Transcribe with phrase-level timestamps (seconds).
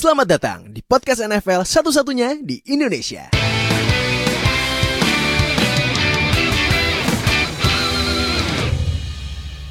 [0.00, 3.28] Selamat datang di podcast NFL satu-satunya di Indonesia.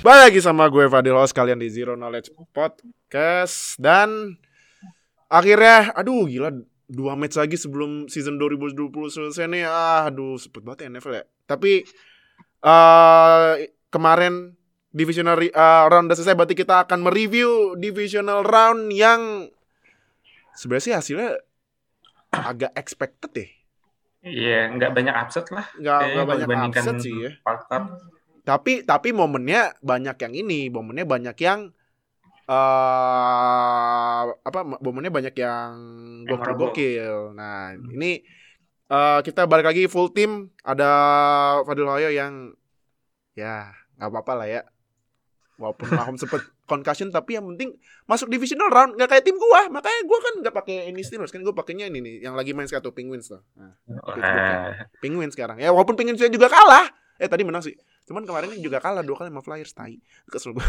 [0.05, 3.81] Balik lagi sama gue Fadil host kalian di Zero Knowledge Podcast.
[3.81, 4.37] Dan
[5.33, 6.53] akhirnya aduh gila
[6.85, 9.65] dua match lagi sebelum season 2020 selesai nih.
[9.65, 11.25] Ah, aduh cepet banget ya NFL ya.
[11.49, 11.89] Tapi
[12.69, 13.57] uh,
[13.89, 14.53] kemarin
[14.93, 19.49] divisional uh, round udah selesai berarti kita akan mereview divisional round yang
[20.59, 21.39] sebenarnya sih hasilnya
[22.35, 23.49] agak expected deh.
[24.19, 25.63] Iya, nggak banyak upset lah.
[25.79, 27.31] nggak nggak banyak upset sih ya.
[28.43, 31.71] Tapi tapi momennya banyak yang ini momennya banyak yang
[32.49, 35.71] eh apa momennya banyak yang
[36.25, 38.25] gokil gokil nah ini
[38.89, 40.51] eh kita balik lagi full team.
[40.65, 40.91] Ada
[41.63, 42.51] Fadil Hoyo yang
[43.37, 44.61] ya nggak apa-apa lah ya.
[45.61, 47.73] Walaupun Mahomes sempet concussion tapi yang penting
[48.05, 49.65] masuk divisional round nggak kayak tim gua.
[49.67, 52.69] Makanya gua kan nggak pakai ini Steelers kan gua pakainya ini nih yang lagi main
[52.69, 53.41] sekarang tuh Penguins tuh.
[53.57, 55.57] Nah, Eh, Penguins sekarang.
[55.57, 56.85] Ya walaupun Penguins juga kalah.
[57.17, 57.73] Eh tadi menang sih.
[58.05, 59.97] Cuman kemarin ini juga kalah dua kali sama Flyers tai.
[60.25, 60.63] Kesel gue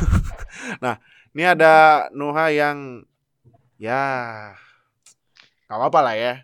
[0.84, 0.96] nah
[1.30, 1.72] ini ada
[2.10, 3.04] Noah yang
[3.76, 4.02] ya
[5.66, 6.34] nggak apa-apa lah ya.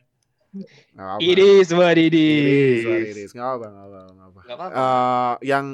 [0.94, 1.20] Nggak apa-apa.
[1.20, 2.80] It is what it Iris, is.
[2.80, 3.30] sorry, Iris.
[3.34, 4.76] nggak apa nggak apa nggak apa Gak apa-apa.
[4.78, 5.66] Eh, yang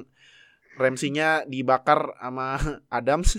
[0.82, 2.58] remsinya dibakar sama
[2.98, 3.38] Adams.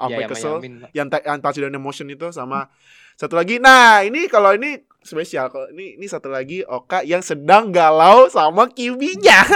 [0.00, 0.54] Sampai Iya, yang kesel.
[0.58, 2.72] Mayamin, yang yang touchdown emotion itu sama
[3.20, 3.60] satu lagi.
[3.60, 5.52] Nah ini kalau ini spesial.
[5.52, 9.44] Kalau ini ini satu lagi Oka yang sedang galau sama QB-nya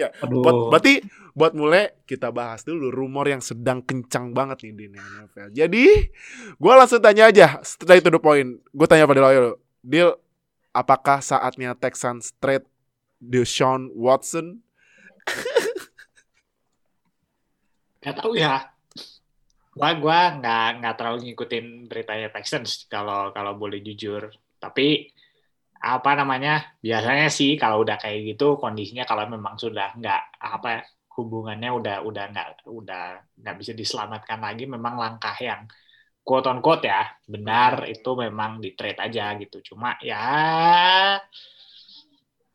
[0.00, 0.42] ya aduh.
[0.42, 0.94] buat berarti
[1.36, 5.84] buat mulai kita bahas dulu rumor yang sedang kencang banget nih di NFL jadi
[6.56, 8.58] gua langsung tanya aja straight to the point.
[8.72, 10.16] Gue tanya pada lo deal
[10.74, 12.66] apakah saatnya Texans trade
[13.20, 14.60] Deshaun Watson
[18.06, 18.70] Gak tahu ya.
[19.74, 24.30] Gua gua nggak nggak terlalu ngikutin beritanya Texans kalau kalau boleh jujur.
[24.62, 25.10] Tapi
[25.76, 30.86] apa namanya biasanya sih kalau udah kayak gitu kondisinya kalau memang sudah nggak apa
[31.18, 33.04] hubungannya udah udah nggak udah
[33.42, 35.68] nggak bisa diselamatkan lagi memang langkah yang
[36.24, 41.20] quote on quote ya benar itu memang di trade aja gitu cuma ya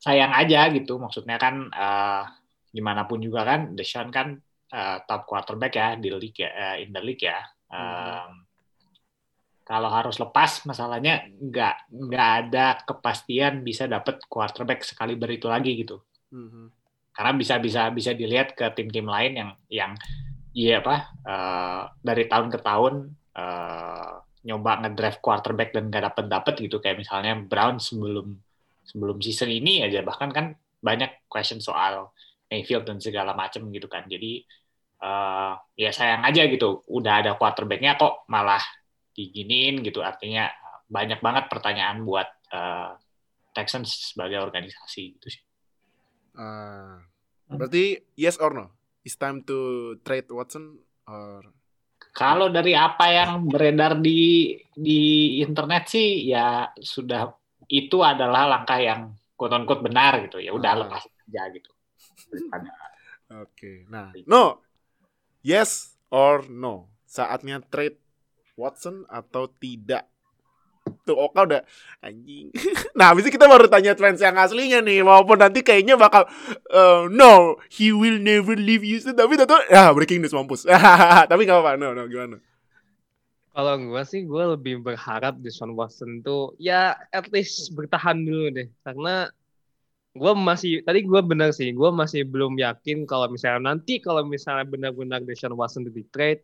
[0.01, 2.23] sayang aja gitu maksudnya kan eh,
[2.73, 4.33] gimana pun juga kan Deshaun kan
[4.73, 7.37] eh, top quarterback ya di league ya eh, in the league ya.
[7.69, 8.33] Em,
[9.61, 16.01] Kalau harus lepas masalahnya nggak nggak ada kepastian bisa dapat quarterback sekali itu lagi gitu.
[17.15, 19.91] Karena bisa bisa bisa dilihat ke tim-tim lain yang yang
[20.51, 22.93] iya apa eh, dari tahun ke tahun
[23.37, 24.11] eh,
[24.49, 28.35] nyoba ngedraft quarterback dan nggak dapet dapet gitu kayak misalnya Brown sebelum
[28.85, 30.45] sebelum season ini aja bahkan kan
[30.81, 32.09] banyak question soal
[32.51, 34.03] Mayfield dan segala macam gitu kan.
[34.11, 34.43] Jadi
[34.99, 36.83] eh, ya sayang aja gitu.
[36.91, 38.61] Udah ada quarterbacknya kok malah
[39.15, 40.03] diginiin gitu.
[40.03, 40.51] Artinya
[40.91, 42.91] banyak banget pertanyaan buat eh,
[43.55, 45.43] Texans sebagai organisasi gitu sih.
[46.35, 47.03] Ah,
[47.47, 48.67] berarti yes or no?
[49.03, 51.47] It's time to trade Watson or
[52.11, 54.99] Kalau dari apa yang beredar di di
[55.39, 57.31] internet sih ya sudah
[57.71, 60.43] itu adalah langkah yang quote unquote benar gitu.
[60.43, 60.79] Ya udah Ah.
[60.83, 61.71] lepas aja gitu.
[63.31, 63.87] Oke.
[63.87, 64.59] Nah, no.
[65.41, 66.91] Yes or no?
[67.07, 67.97] Saatnya trade
[68.59, 70.05] Watson atau tidak?
[71.07, 71.61] Tuh Oka udah
[72.03, 72.51] anjing.
[72.97, 75.01] nah, habis itu kita baru tanya fans yang aslinya nih.
[75.01, 76.27] Walaupun nanti kayaknya bakal
[76.69, 79.15] eh, no, he will never leave Houston.
[79.15, 80.67] Tapi tentu ya breaking news mampus.
[81.31, 81.79] Tapi nggak apa-apa.
[81.79, 82.37] No, no, gimana?
[83.51, 88.67] Kalau gue sih gue lebih berharap Deshaun Watson tuh ya at least bertahan dulu deh.
[88.83, 89.27] Karena
[90.11, 94.67] gue masih tadi gue benar sih gue masih belum yakin kalau misalnya nanti kalau misalnya
[94.67, 96.43] benar-benar Deshaun Watson di trade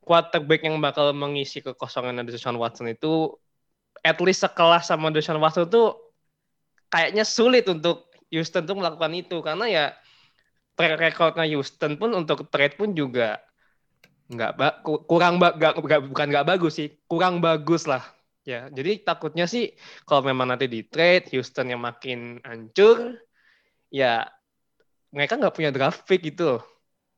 [0.00, 3.32] quarterback yang bakal mengisi kekosongan Deshaun Watson itu
[4.02, 5.94] at least sekelas sama Deshaun Watson tuh
[6.90, 9.38] kayaknya sulit untuk Houston tuh melakukan itu.
[9.40, 9.84] Karena ya
[10.74, 13.38] track recordnya Houston pun untuk trade pun juga
[14.32, 18.00] nggak ba- ku- kurang ba- nggak- bukan nggak bagus sih kurang bagus lah
[18.42, 19.76] ya jadi takutnya sih
[20.08, 23.20] kalau memang nanti di trade Houston yang makin hancur
[23.92, 24.26] ya
[25.12, 26.62] mereka nggak punya draft pick gitu loh.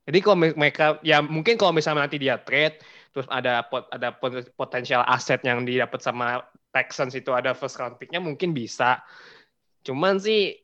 [0.04, 2.82] jadi kalau me- mereka ya mungkin kalau misalnya nanti dia trade
[3.14, 6.42] terus ada pot, ada pot- potensial aset yang didapat sama
[6.74, 8.98] Texans itu ada first round picknya mungkin bisa
[9.86, 10.63] cuman sih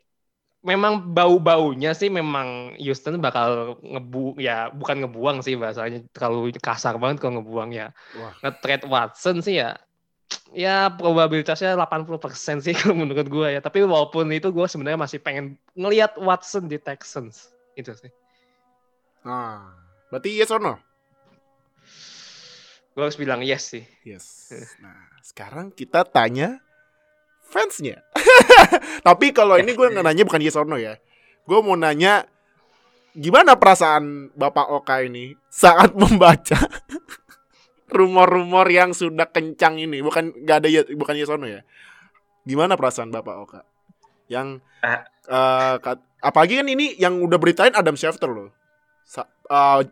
[0.60, 7.24] memang bau-baunya sih memang Houston bakal ngebu ya bukan ngebuang sih bahasanya terlalu kasar banget
[7.24, 8.36] kalau ngebuang ya Wah.
[8.44, 9.80] nge-trade Watson sih ya
[10.52, 15.56] ya probabilitasnya 80% sih kalau menurut gue ya tapi walaupun itu gue sebenarnya masih pengen
[15.72, 18.12] ngelihat Watson di Texans itu sih
[19.20, 19.68] Nah,
[20.08, 20.80] berarti yes or no?
[22.96, 23.84] Gue harus bilang yes sih.
[24.04, 24.50] Yes.
[24.80, 26.60] Nah, sekarang kita tanya
[27.44, 28.00] fansnya.
[29.00, 30.98] Tapi kalau ini gue nggak nanya bukan yes or no ya.
[31.44, 32.26] Gue mau nanya
[33.10, 36.58] gimana perasaan Bapak Oka ini saat membaca
[37.88, 39.98] rumor-rumor yang sudah kencang ini.
[40.00, 41.62] Bukan nggak ada ya- bukan yes or no ya.
[42.42, 43.60] Gimana perasaan Bapak Oka?
[44.30, 45.04] Yang Ah.
[45.26, 48.50] eh, kat- apalagi kan ini yang udah beritain Adam Schefter loh.
[49.04, 49.82] Sa- eh,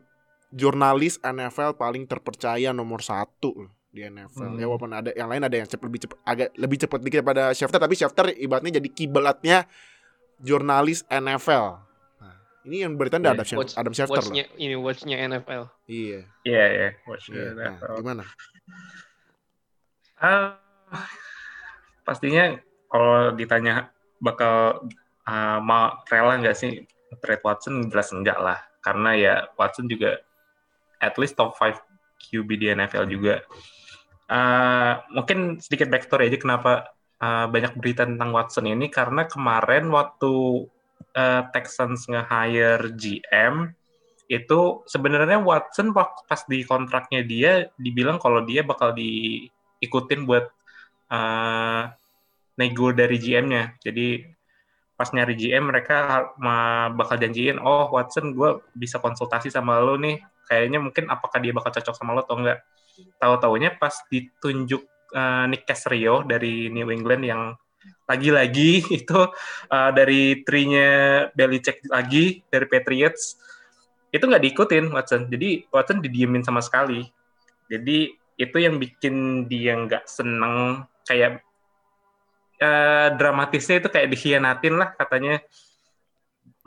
[0.48, 4.52] jurnalis NFL paling terpercaya nomor satu loh di NFL.
[4.52, 4.60] Hmm.
[4.60, 7.44] Ya walaupun ada yang lain ada yang cepet lebih cepet agak lebih cepet dikit daripada
[7.56, 9.58] Schefter tapi Schefter ibaratnya jadi kiblatnya
[10.38, 11.66] jurnalis NFL.
[12.20, 12.36] Nah,
[12.68, 14.28] ini yang beritain Iya, ada Adam, Watch- Adam Schefter loh.
[14.28, 15.62] Watchnya ini watchnya NFL.
[15.88, 16.20] Iya.
[16.44, 17.34] Iya ya, watch iya.
[17.34, 17.94] the Nah, NFL.
[18.04, 18.24] gimana?
[20.18, 20.58] Ah,
[22.02, 22.58] pastinya
[22.90, 23.88] kalau ditanya
[24.18, 24.84] bakal
[25.24, 26.82] ah, mau rela nggak sih
[27.22, 30.20] trade Watson jelas enggak lah karena ya Watson juga
[30.98, 31.78] at least top 5
[32.18, 33.46] QB di NFL juga.
[34.28, 40.64] Ah, mungkin sedikit backstory aja kenapa ah, banyak berita tentang Watson ini karena kemarin waktu
[41.16, 43.72] ah, Texans nge-hire GM
[44.28, 50.52] itu sebenarnya Watson pas di kontraknya dia dibilang kalau dia bakal diikutin buat
[51.08, 51.88] uh,
[52.60, 53.80] nego dari GM-nya.
[53.80, 54.20] Jadi
[54.98, 56.28] pas nyari GM mereka
[56.92, 60.20] bakal janjiin, oh Watson gue bisa konsultasi sama lo nih.
[60.44, 62.60] Kayaknya mungkin apakah dia bakal cocok sama lo atau enggak.
[63.18, 64.82] Tahu-taunya pas ditunjuk
[65.14, 67.42] uh, Nick Caserio dari New England yang
[68.08, 69.20] lagi-lagi itu
[69.70, 73.38] uh, dari trinya Belichick lagi dari Patriots
[74.08, 75.28] itu nggak diikutin Watson.
[75.28, 77.04] Jadi Watson didiemin sama sekali.
[77.68, 78.08] Jadi
[78.38, 81.42] itu yang bikin dia nggak seneng kayak
[82.62, 85.44] eh, dramatisnya itu kayak dikhianatin lah katanya.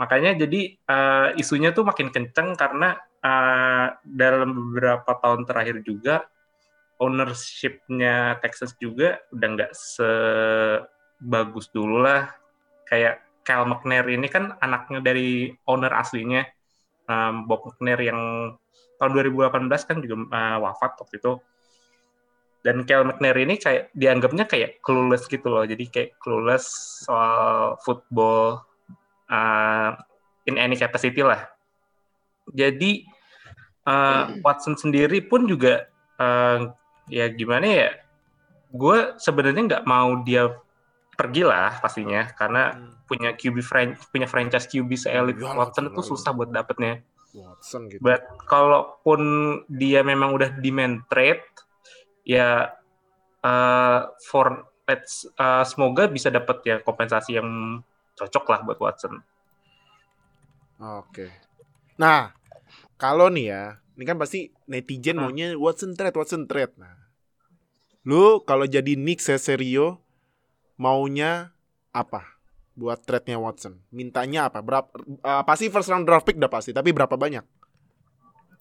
[0.02, 6.26] Makanya jadi eh, isunya tuh makin kenceng karena eh, dalam beberapa tahun terakhir juga
[6.98, 12.34] ownership-nya Texas juga udah nggak sebagus dulu lah.
[12.90, 16.46] Kayak Kyle McNair ini kan anaknya dari owner aslinya
[17.10, 18.20] um, Bob McNair yang
[19.02, 21.34] tahun 2018 kan juga uh, wafat waktu itu.
[22.62, 25.66] Dan Kel McNair ini kayak dianggapnya kayak clueless gitu loh.
[25.66, 26.70] Jadi kayak clueless
[27.10, 28.62] soal football
[29.32, 29.96] uh,
[30.46, 31.48] in any capacity lah.
[32.52, 33.08] Jadi
[33.88, 35.88] uh, Watson sendiri pun juga
[36.20, 36.70] uh,
[37.08, 37.90] ya gimana ya?
[38.72, 40.52] Gue sebenarnya nggak mau dia
[41.16, 42.76] pergi lah pastinya karena
[43.06, 43.62] punya QB
[44.10, 47.04] punya franchise QB se-elit Iyalah, Watson itu susah buat dapetnya.
[47.36, 48.02] Watson gitu.
[48.04, 49.22] But kalaupun
[49.72, 51.44] dia memang udah demand trade,
[52.28, 52.72] ya
[53.44, 57.80] uh, for let's uh, semoga bisa dapat ya kompensasi yang
[58.22, 59.18] cocok lah buat Watson.
[60.78, 61.30] Oke.
[61.98, 62.34] Nah,
[62.98, 63.64] kalau nih ya,
[63.98, 65.30] ini kan pasti netizen Hmm.
[65.30, 66.74] maunya Watson trade, Watson trade.
[66.78, 66.98] Nah,
[68.02, 70.02] lu kalau jadi Nick Caserio
[70.78, 71.54] maunya
[71.94, 72.26] apa?
[72.74, 73.78] Buat trade-nya Watson.
[73.94, 74.64] Mintanya apa?
[74.66, 74.90] Berapa?
[75.22, 77.46] eh, pasti first round draft pick udah pasti, tapi berapa banyak?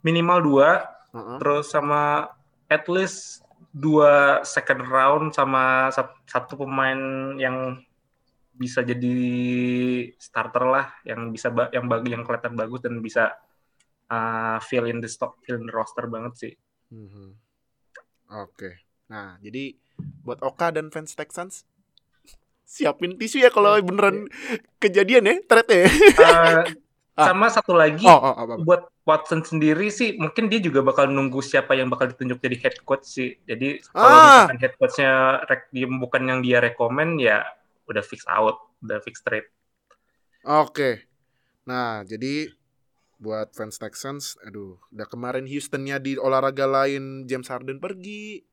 [0.00, 0.68] Minimal dua,
[1.12, 1.36] Heeh.
[1.40, 2.28] terus sama
[2.68, 6.98] at least dua second round sama sat- satu pemain
[7.36, 7.76] yang
[8.60, 9.16] bisa jadi
[10.20, 13.32] starter lah, yang bisa yang bagi yang kelihatan bagus dan bisa
[14.06, 16.52] uh, fill in the stock, fill in the roster banget sih.
[16.92, 17.32] Mhm.
[18.36, 18.84] Oke.
[19.08, 19.72] Nah, jadi
[20.20, 21.64] buat Oka dan fans Texans
[22.62, 24.30] siapin tisu ya kalau beneran
[24.78, 25.88] kejadian ya trade ya.
[26.20, 26.62] Uh,
[27.18, 27.36] Ah.
[27.36, 28.64] sama satu lagi Oh, oh, apa, apa.
[28.64, 32.76] buat Watson sendiri sih mungkin dia juga bakal nunggu siapa yang bakal ditunjuk jadi head
[32.86, 33.36] coach sih.
[33.44, 34.48] Jadi kalau Ah.
[34.48, 35.10] misalkan head coachnya
[36.00, 37.44] bukan yang dia rekomen ya
[37.90, 38.56] udah fix out,
[38.86, 39.50] udah fix trade.
[40.46, 41.10] Oke.
[41.66, 42.48] Nah, jadi
[43.20, 48.46] buat fans Texans, aduh, udah kemarin Houstonnya di olahraga lain James Harden pergi.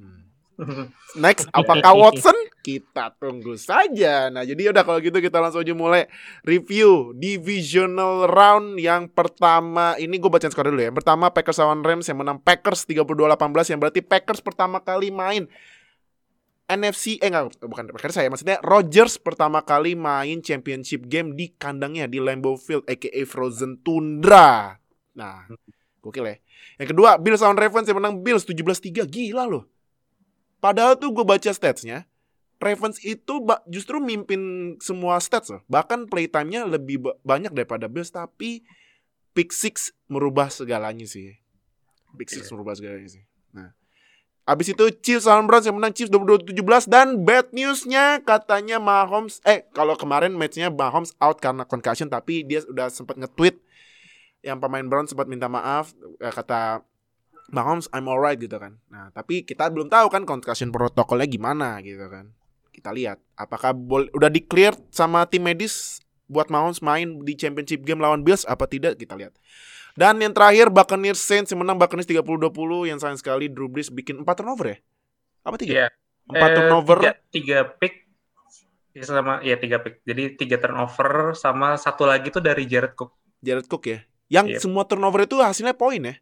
[0.00, 0.32] Hmm.
[1.22, 2.34] Next, apakah Watson?
[2.62, 4.30] Kita tunggu saja.
[4.30, 6.06] Nah, jadi udah kalau gitu kita langsung aja mulai
[6.46, 9.98] review divisional round yang pertama.
[9.98, 10.90] Ini gue bacain skor dulu ya.
[10.90, 15.50] Yang pertama Packers lawan Rams yang menang Packers 32-18 yang berarti Packers pertama kali main
[16.70, 22.08] NFC eh enggak bukan Packers saya maksudnya Rodgers pertama kali main championship game di kandangnya
[22.08, 24.78] di Lambeau Field aka Frozen Tundra.
[25.12, 25.44] Nah,
[26.00, 26.36] gokil ya.
[26.80, 29.68] Yang kedua Bills lawan Ravens yang menang Bills 17-3 gila loh.
[30.62, 32.06] Padahal tuh gue baca statsnya
[32.62, 35.66] Ravens itu justru mimpin semua stats loh.
[35.66, 38.62] Bahkan playtime-nya lebih ba- banyak daripada Bills tapi
[39.34, 41.34] pick six merubah segalanya sih.
[42.14, 43.26] Pick six merubah segalanya sih.
[43.50, 43.74] Nah,
[44.42, 49.62] Abis itu Chiefs lawan Browns yang menang Chiefs 22-17 dan bad newsnya katanya Mahomes eh
[49.70, 53.62] kalau kemarin matchnya Mahomes out karena concussion tapi dia udah sempat nge-tweet
[54.42, 56.82] yang pemain Browns sempat minta maaf eh, kata
[57.54, 58.78] Mahomes I'm alright gitu kan.
[58.90, 62.30] Nah, tapi kita belum tahu kan concussion protokolnya gimana gitu kan.
[62.72, 67.84] Kita lihat apakah bol- udah di clear sama tim medis buat Mahomes main di championship
[67.84, 69.36] game lawan Bills apa tidak kita lihat.
[69.92, 74.24] Dan yang terakhir Buccaneers Saints yang menang Buccaneers 30-20 yang sayang sekali Drew Brees bikin
[74.24, 74.78] 4 turnover ya?
[75.44, 75.72] Apa tiga?
[75.72, 75.86] Iya.
[76.32, 76.98] 4 Eh, turnover.
[77.02, 77.94] Tiga, tiga pick
[78.92, 80.00] ya, sama ya tiga pick.
[80.02, 83.12] Jadi tiga turnover sama satu lagi tuh dari Jared Cook.
[83.42, 83.98] Jared Cook ya.
[84.32, 84.60] Yang Yep.
[84.64, 86.14] semua turnover itu hasilnya poin ya?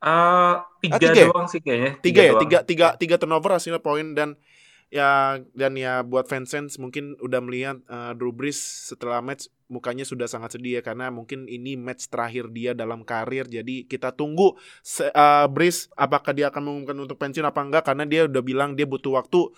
[0.00, 1.26] Eh tiga, Ah, tiga ya?
[1.28, 1.90] doang sih kayaknya.
[2.00, 2.42] Tiga ya, doang.
[2.46, 4.32] tiga, tiga, tiga turnover hasilnya poin dan
[4.90, 8.58] ya dan ya buat fans fans mungkin udah melihat uh, Drew Brees
[8.90, 13.46] setelah match mukanya sudah sangat sedih ya karena mungkin ini match terakhir dia dalam karir.
[13.46, 18.26] Jadi kita tunggu uh, Brees apakah dia akan mengumumkan untuk pensiun apa enggak karena dia
[18.26, 19.54] udah bilang dia butuh waktu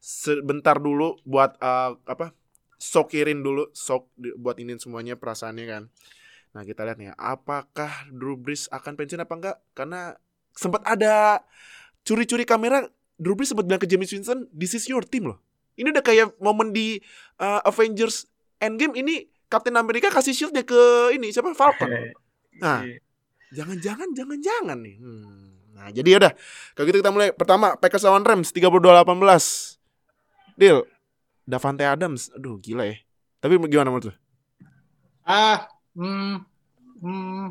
[0.00, 2.32] sebentar dulu buat uh, apa
[2.80, 4.08] sokirin dulu sok
[4.40, 5.82] buat ini semuanya perasaannya kan.
[6.56, 9.56] Nah kita lihat nih apakah Drew Brees akan pensiun apa enggak?
[9.76, 10.16] Karena
[10.56, 11.44] sempat ada
[12.00, 12.88] curi-curi kamera
[13.20, 15.38] Drew Brees sempat bilang ke James Winston this is your team loh
[15.76, 16.98] ini udah kayak momen di
[17.38, 18.24] uh, Avengers
[18.58, 21.90] Endgame ini Captain America kasih shieldnya ke ini siapa Falcon
[22.60, 22.84] Nah.
[22.84, 23.00] Iya.
[23.62, 25.72] jangan-jangan jangan-jangan nih hmm.
[25.78, 26.32] nah jadi udah
[26.76, 29.08] kalau gitu kita mulai pertama Packers lawan Rams 32-18
[30.60, 30.84] deal
[31.48, 33.00] Davante Adams aduh gila ya
[33.40, 34.14] tapi gimana menurut lu?
[35.24, 35.64] Ah,
[35.96, 36.44] hmm,
[37.00, 37.46] hmm,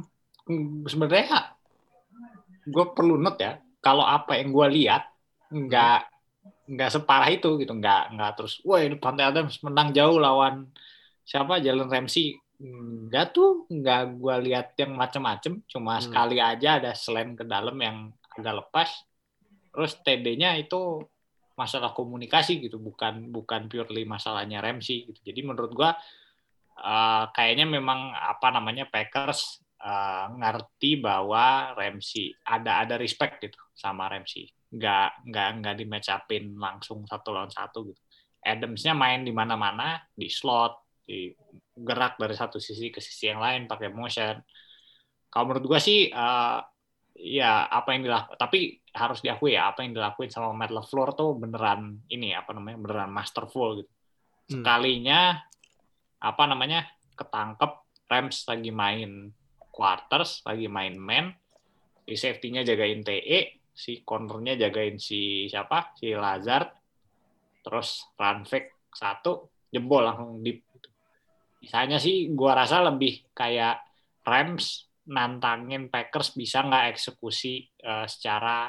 [0.46, 1.58] hmm, sebenarnya
[2.70, 5.09] gue perlu note ya, kalau apa yang gue lihat
[5.50, 6.00] nggak
[6.70, 10.70] nggak separah itu gitu, nggak nggak terus, wah ini Pantai Adams menang jauh lawan
[11.26, 11.58] siapa?
[11.62, 12.38] Jalen Ramsey,
[13.10, 16.06] nggak tuh, nggak gue lihat yang macem-macem, cuma Hmm.
[16.10, 18.90] sekali aja ada selain ke dalam yang agak lepas,
[19.74, 21.04] terus TD-nya itu
[21.58, 25.92] masalah komunikasi gitu, bukan bukan purely masalahnya Ramsey gitu, jadi menurut gue
[26.80, 34.08] Uh, kayaknya memang apa namanya Packers uh, ngerti bahwa Ramsey ada ada respect gitu sama
[34.08, 38.02] Ramsey nggak nggak nggak di match upin langsung satu lawan satu gitu.
[38.40, 41.34] Adamsnya main di mana-mana di slot di
[41.74, 44.38] gerak dari satu sisi ke sisi yang lain pakai motion.
[45.30, 46.62] Kalau menurut gua sih uh,
[47.20, 51.36] ya apa yang dilakukan tapi harus diakui ya apa yang dilakuin sama Matt LaFleur tuh
[51.36, 53.92] beneran ini apa namanya beneran masterful gitu.
[54.50, 54.66] Hmm.
[54.66, 55.46] sekalinya
[56.18, 57.72] apa namanya ketangkep
[58.10, 59.30] Rams lagi main
[59.70, 61.36] quarters lagi main man
[62.10, 65.96] si safety-nya jagain TE si cornernya jagain si siapa?
[65.96, 66.68] Si Lazard.
[67.64, 70.90] Terus run fake satu jebol langsung deep gitu.
[71.64, 73.80] Misalnya sih gua rasa lebih kayak
[74.28, 78.68] Rams nantangin Packers bisa nggak eksekusi eh, secara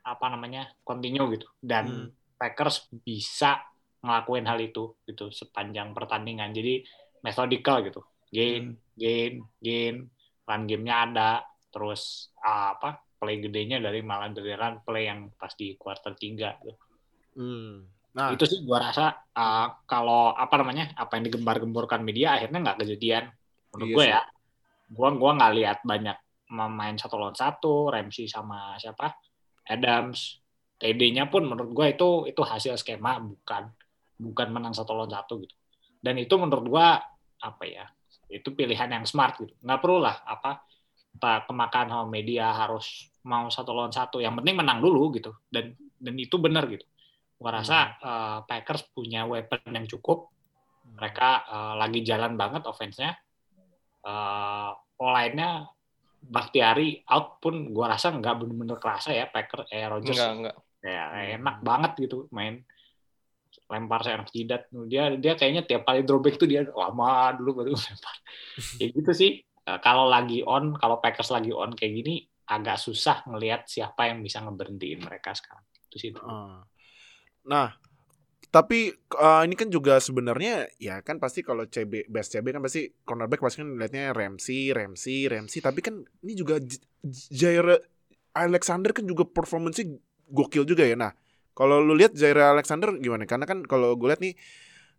[0.00, 1.46] apa namanya continue gitu.
[1.62, 2.08] Dan Hmm.
[2.40, 3.60] Packers bisa
[4.00, 6.50] ngelakuin hal itu gitu sepanjang pertandingan.
[6.56, 6.82] Jadi
[7.20, 8.00] methodikal gitu.
[8.32, 10.08] Gain gain gain.
[10.48, 11.30] Run gamenya ada.
[11.70, 16.64] Terus ah, apa play gedenya dari malah dari run play yang pas di quarter 3
[16.64, 16.72] gitu.
[17.36, 17.84] Hmm.
[18.10, 22.78] Nah, itu sih gua rasa ah, kalau apa namanya apa yang digembar-gemborkan media akhirnya nggak
[22.82, 23.28] kejadian.
[23.76, 24.22] Menurut Iya gue ya
[24.90, 26.16] gua gua nggak lihat banyak
[26.50, 29.14] main satu lawan satu Ramsey sama siapa?
[29.68, 30.40] Adams.
[30.80, 33.68] TD-nya pun menurut gue itu itu hasil skema bukan
[34.16, 35.52] bukan menang satu lawan satu gitu.
[36.00, 36.96] Dan itu menurut gua
[37.40, 37.84] apa ya
[38.32, 39.52] itu pilihan yang smart gitu.
[39.60, 40.64] Nggak perlu lah apa
[41.20, 45.34] apa kemakan sama media harus mau satu lawan satu yang penting menang dulu gitu.
[45.50, 46.84] Dan dan itu benar gitu.
[47.36, 50.32] Gua rasa eh, Packers punya weapon yang cukup.
[50.96, 53.12] Mereka eh, lagi jalan banget offense-nya.
[54.00, 55.64] Eh line-nya
[56.20, 60.16] Bakhtiari out pun gua rasa nggak bener-bener kerasa ya Packer eh Rodgers.
[60.16, 60.56] Enggak, enggak.
[60.80, 61.36] kayak Hmm.
[61.40, 62.64] enak banget gitu main.
[63.68, 64.68] Lempar saya jidat.
[64.88, 68.16] Dia dia kayaknya tiap kali drawback tuh dia lama dulu baru lempar.
[68.80, 69.40] Ya gitu sih.
[69.64, 74.42] Kalau lagi on kalau Packers lagi on kayak gini agak susah ngelihat siapa yang bisa
[74.42, 76.66] ngeberhentiin mereka sekarang itu sih Ah.
[77.46, 77.72] Nah,
[78.50, 82.90] tapi uh, ini kan juga sebenarnya ya kan pasti kalau CB best CB kan pasti
[83.06, 85.62] cornerback pasti kan lihatnya Ramsey, Ramsey, Ramsey.
[85.62, 86.58] Tapi kan ini juga
[87.30, 87.78] Jair
[88.34, 89.82] Alexander kan juga performance
[90.30, 90.98] gokil juga ya.
[90.98, 91.14] Nah,
[91.54, 93.26] kalau lu lihat Jair Alexander gimana?
[93.26, 94.34] Karena kan kalau gue lihat nih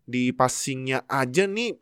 [0.08, 1.76] di passingnya aja nih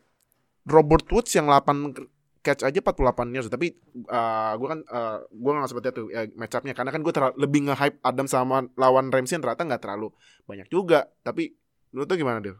[0.67, 3.77] Robert Woods yang 8 catch aja 48 yards tapi
[4.09, 7.69] uh, gue kan uh, gue nggak seperti itu ya, match up-nya karena kan gue lebih
[7.69, 10.09] nge-hype Adam sama lawan Ramsey yang ternyata nggak terlalu
[10.49, 11.53] banyak juga tapi
[11.93, 12.57] menurut tuh gimana Dil?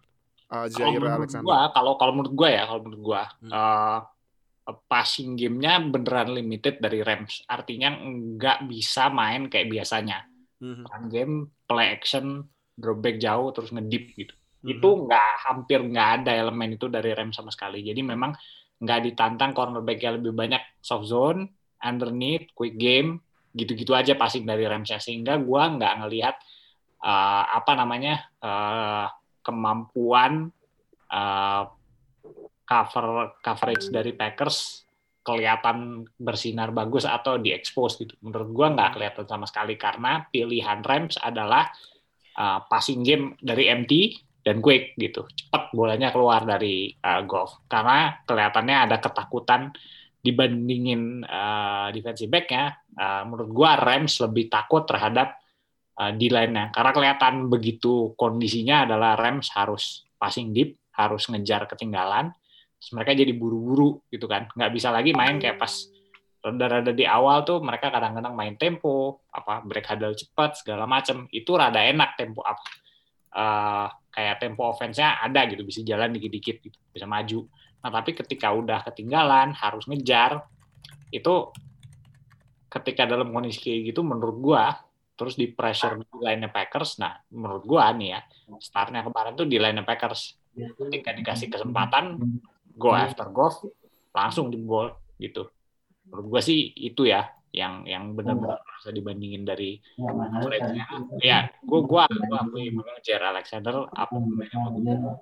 [0.52, 3.52] Uh, Jair Alexander gua, kalau kalau menurut gua ya, kalau menurut gua, Hmm.
[3.56, 4.00] eh,
[4.92, 7.48] passing gamenya beneran limited dari Rams.
[7.48, 10.28] Artinya nggak bisa main kayak biasanya.
[10.60, 10.84] Mhm.
[10.86, 11.36] Run game,
[11.66, 12.46] play action,
[12.76, 14.36] drop back jauh, terus ngedip gitu.
[14.62, 14.70] Mhm.
[14.76, 17.82] Itu nggak hampir nggak ada elemen itu dari Rams sama sekali.
[17.88, 18.36] Jadi memang
[18.82, 21.46] nggak ditantang cornerback yang lebih banyak soft zone,
[21.86, 23.22] underneath, quick game,
[23.54, 26.36] gitu-gitu aja passing dari Rams sehingga gua nggak ngelihat
[27.06, 29.06] uh, apa namanya uh,
[29.46, 30.50] kemampuan
[31.14, 31.64] uh,
[32.66, 34.88] cover coverage dari Packers
[35.22, 38.18] kelihatan bersinar bagus atau diekspos gitu.
[38.26, 41.70] Menurut gua nggak kelihatan sama sekali karena pilihan Rams adalah
[42.40, 45.26] uh, passing game dari empty dan quick gitu.
[45.30, 49.70] Cepat bolanya keluar dari uh, golf karena kelihatannya ada ketakutan
[50.22, 55.42] dibandingin uh, defensive back-nya, uh, menurut gua Rams lebih takut terhadap
[55.98, 56.70] uh, D-line-nya.
[56.70, 62.30] Karena kelihatan begitu kondisinya adalah Rams harus passing deep, harus ngejar ketinggalan,
[62.78, 64.46] terus mereka jadi buru-buru gitu kan.
[64.54, 65.74] Nggak bisa lagi main kayak pas
[66.42, 71.26] rada-rada di awal tuh mereka kadang-kadang main tempo, apa break huddle cepat segala macem.
[71.34, 72.62] Itu rada enak tempo apa
[73.36, 77.48] uh, kayak tempo offense-nya ada gitu, bisa jalan dikit-dikit gitu, bisa maju.
[77.82, 80.46] Nah, tapi ketika udah ketinggalan, harus ngejar,
[81.10, 81.50] itu
[82.72, 84.78] ketika dalam kondisi kayak gitu, menurut gua,
[85.18, 88.20] terus di pressure di line Packers, nah, menurut gua nih ya,
[88.62, 90.38] startnya kemarin tuh di line Packers.
[90.54, 92.20] Ketika dikasih kesempatan,
[92.78, 93.64] go after golf,
[94.12, 95.48] langsung di ball, gitu.
[96.08, 99.78] Menurut gua sih itu ya, yang yang benar-benar bisa dibandingin dari
[100.42, 100.86] college-nya.
[101.20, 105.20] Ya, gua gua gua akui memang Jair Alexander apa namanya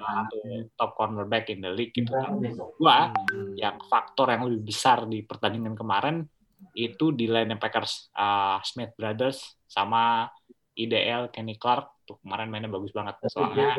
[0.00, 0.38] satu
[0.74, 2.40] top cornerback in the league gitu kan.
[2.80, 3.12] Gua
[3.54, 6.24] yang faktor yang lebih besar di pertandingan kemarin
[6.72, 10.28] itu di line Packers uh, Smith Brothers sama
[10.72, 12.08] IDL Kenny Clark.
[12.08, 13.20] Tuh kemarin mainnya bagus banget.
[13.28, 13.76] Soalnya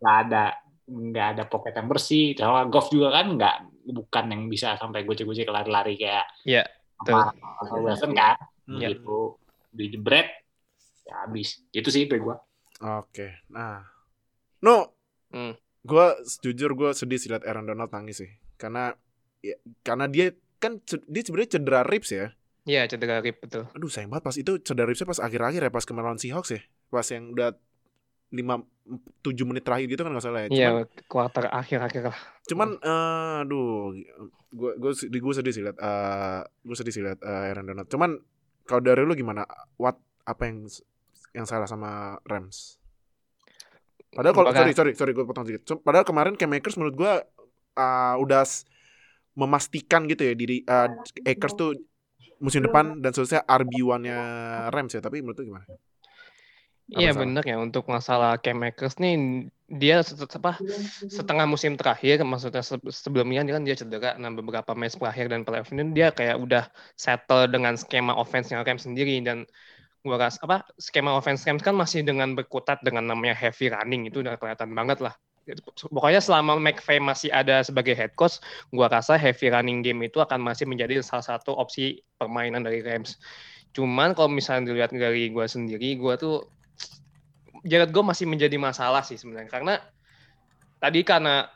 [0.00, 0.44] nggak ada
[0.86, 2.32] nggak ada pocket yang bersih.
[2.32, 3.56] Kalau golf juga kan nggak
[3.92, 8.36] bukan yang bisa sampai gocek-gocek lari-lari kayak Iya, apa Russell Wilson kan
[8.66, 8.98] Iya.
[8.98, 9.38] gitu
[9.70, 10.26] di jebret
[11.06, 12.40] ya habis itu sih gua
[12.76, 13.40] Oke.
[13.48, 13.80] Nah.
[14.60, 14.92] No.
[15.32, 15.56] Hmm.
[15.80, 16.12] Gua
[16.44, 18.30] jujur gue sedih sih liat Aaron Donald nangis sih.
[18.60, 18.92] Karena
[19.40, 22.36] ya, karena dia kan dia sebenarnya cedera ribs ya.
[22.66, 23.70] Iya, cedera rib betul.
[23.72, 26.60] Aduh sayang banget pas itu cedera ribsnya pas akhir-akhir ya pas kemarin lawan Seahawks ya.
[26.90, 27.54] Pas yang udah
[28.32, 28.42] 5
[29.22, 30.48] 7 menit terakhir gitu kan nggak salah ya.
[30.48, 30.70] Cuman, Iya,
[31.10, 32.18] kuarter akhir-akhir lah.
[32.46, 33.90] cuman eh, aduh
[34.54, 37.88] gue gue gue sedih sih liat eh gue sedih sih liat eh, Aaron Donald.
[37.90, 38.14] Cuman
[38.62, 39.42] kalau dari lu gimana?
[39.78, 40.66] What apa yang
[41.34, 42.78] yang salah sama Rams?
[44.14, 45.82] Padahal kalau sorry sorry sorry gue potong sedikit.
[45.82, 47.12] Padahal kemarin Cam Akers menurut gue
[47.76, 48.42] uh, udah
[49.36, 50.88] memastikan gitu ya diri uh,
[51.26, 51.76] Akers tuh
[52.38, 54.18] musim depan dan seterusnya RB1-nya
[54.72, 55.02] Rams ya.
[55.02, 55.66] Tapi menurut lu gimana?
[56.94, 59.12] Iya benar ya untuk masalah Cam Akers nih
[59.80, 59.94] dia
[60.38, 60.50] apa
[61.16, 65.40] setengah musim terakhir maksudnya se- sebelumnya dia kan dia cedera nah beberapa match terakhir dan
[65.46, 66.62] playoff ini dia kayak udah
[67.04, 69.38] settle dengan skema offense-nya Rams sendiri dan
[70.06, 74.18] gua rasa apa skema offense Rams kan masih dengan berkutat dengan namanya heavy running itu
[74.24, 75.14] udah kelihatan banget lah.
[75.94, 78.38] Pokoknya selama McVay masih ada sebagai head coach
[78.74, 83.18] gua rasa heavy running game itu akan masih menjadi salah satu opsi permainan dari Rams.
[83.76, 86.48] Cuman kalau misalnya dilihat dari gua sendiri gua tuh
[87.66, 89.50] Jared Goff masih menjadi masalah sih sebenarnya.
[89.50, 89.74] Karena
[90.78, 91.50] tadi karena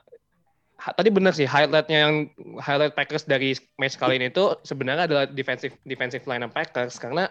[0.80, 2.14] ha- tadi benar sih highlightnya yang
[2.58, 6.98] highlight Packers dari match kali ini itu sebenarnya adalah defensive defensive line Packers.
[6.98, 7.30] Karena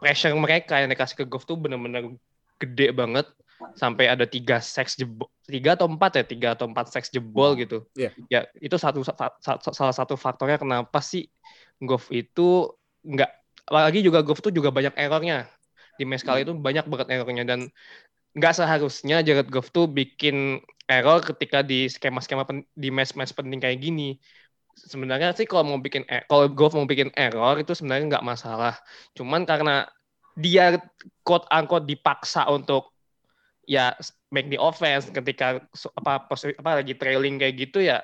[0.00, 2.12] pressure mereka yang dikasih ke Goff tuh benar-benar
[2.60, 3.24] gede banget.
[3.76, 6.24] Sampai ada tiga seks jebol tiga atau empat ya?
[6.24, 7.84] Tiga atau empat seks jebol gitu.
[7.92, 8.10] Iya.
[8.28, 11.28] ya itu satu sa- sa- salah satu faktornya kenapa sih
[11.80, 12.72] Goff itu
[13.04, 13.30] nggak
[13.68, 15.44] apalagi juga Goff tuh juga banyak errornya
[16.00, 17.60] di match kali itu banyak banget errornya dan
[18.32, 23.78] nggak seharusnya Jared Goff tuh bikin error ketika di skema-skema pen- di match-match penting kayak
[23.84, 24.16] gini.
[24.74, 28.74] Sebenarnya sih kalau mau bikin e- kalau Goff mau bikin error itu sebenarnya nggak masalah.
[29.12, 29.84] Cuman karena
[30.38, 30.78] dia
[31.26, 32.94] quote unquote dipaksa untuk
[33.70, 33.94] ya
[34.34, 35.62] make the offense ketika
[35.94, 38.02] apa apa lagi trailing kayak gitu ya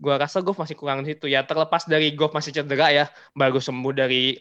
[0.00, 3.04] gua rasa Goff masih kurang di situ ya terlepas dari Goff masih cedera ya
[3.36, 4.38] baru sembuh dari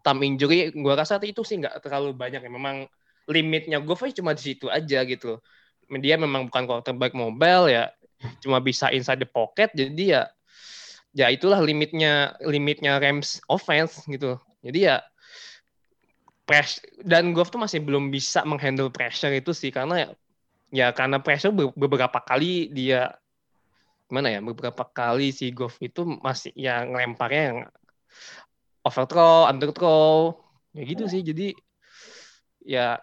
[0.00, 2.88] thumb injury gua rasa itu sih nggak terlalu banyak ya memang
[3.30, 5.38] limitnya aja cuma di situ aja gitu.
[5.90, 7.90] Dia memang bukan quarterback mobile ya,
[8.42, 10.22] cuma bisa inside the pocket jadi ya
[11.10, 14.38] ya itulah limitnya limitnya Rams offense gitu.
[14.62, 15.02] Jadi ya
[16.50, 20.08] press dan Goff tuh masih belum bisa menghandle pressure itu sih karena ya,
[20.74, 23.14] ya karena pressure be- beberapa kali dia
[24.10, 27.58] gimana ya beberapa kali si Goff itu masih yang ngelemparnya yang
[28.86, 30.38] overthrow, underthrow,
[30.72, 31.20] ya gitu sih.
[31.20, 31.52] Jadi
[32.64, 33.00] ya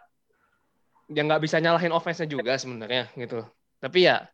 [1.07, 3.45] ya nggak bisa nyalahin offense-nya juga sebenarnya gitu.
[3.79, 4.27] Tapi ya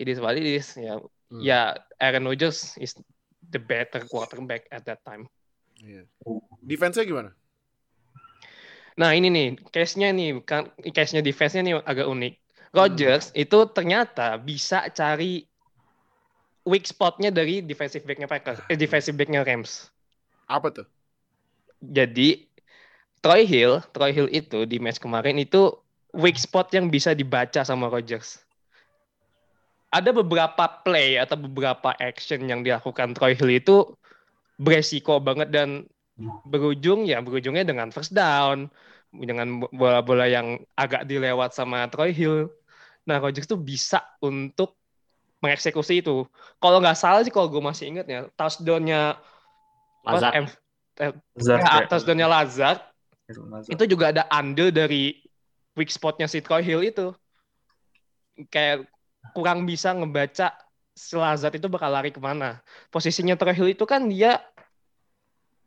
[0.00, 0.74] it is what it is.
[0.74, 1.44] Ya Hmm.
[1.44, 2.96] ya Aaron Rodgers is
[3.52, 5.28] the better quarterback at that time.
[5.76, 6.08] Iya.
[6.64, 7.30] Defense-nya gimana?
[8.96, 12.34] Nah ini nih case-nya nih kan case-nya defense-nya nih agak unik.
[12.72, 15.44] Rodgers itu ternyata bisa cari
[16.68, 19.88] weak spot-nya dari defensive back-nya Packers, eh, defensive back-nya Rams.
[20.48, 20.86] Apa tuh?
[21.78, 22.48] Jadi
[23.20, 25.70] Troy Hill, Troy Hill itu di match kemarin itu
[26.16, 28.40] weak spot yang bisa dibaca sama Rodgers.
[29.88, 33.76] Ada beberapa play atau beberapa action yang dilakukan Troy Hill itu
[34.58, 35.86] beresiko banget dan
[36.48, 38.66] berujung ya berujungnya dengan first down,
[39.14, 42.50] dengan bola-bola yang agak dilewat sama Troy Hill.
[43.08, 44.76] Nah, Rodgers tuh bisa untuk
[45.40, 46.26] mengeksekusi itu.
[46.58, 49.16] Kalau nggak salah sih, kalau gue masih ingat ya, touchdown-nya
[50.08, 50.32] Lazard.
[50.34, 50.56] M-
[51.04, 51.86] eh, Lazard, ya, ya.
[51.86, 52.80] touchdown-nya Lazard
[53.28, 53.72] Lazard.
[53.76, 55.20] itu juga ada under dari
[55.76, 57.12] weak spotnya si Troy Hill itu.
[58.48, 58.88] Kayak
[59.36, 60.56] kurang bisa ngebaca
[60.96, 62.64] si Lazard itu bakal lari ke mana.
[62.88, 64.40] Posisinya Troy Hill itu kan dia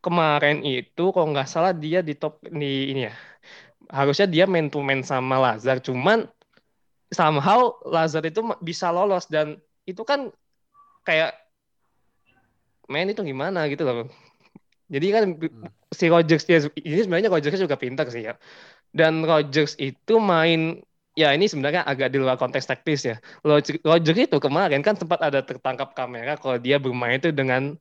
[0.02, 3.14] kemarin itu kalau nggak salah dia di top di ini ya.
[3.92, 6.26] Harusnya dia main to main sama Lazard, cuman
[7.12, 10.32] somehow Lazard itu bisa lolos dan itu kan
[11.04, 11.36] kayak
[12.88, 14.08] main itu gimana gitu loh.
[14.92, 15.22] Jadi kan
[15.90, 18.36] si Rodgers dia ini sebenarnya Rodgers juga pintar sih ya.
[18.92, 23.16] Dan Rodgers itu main ya ini sebenarnya agak di luar konteks taktis ya.
[23.40, 27.72] Rodgers itu kemarin kan sempat ada tertangkap kamera kalau dia bermain itu dengan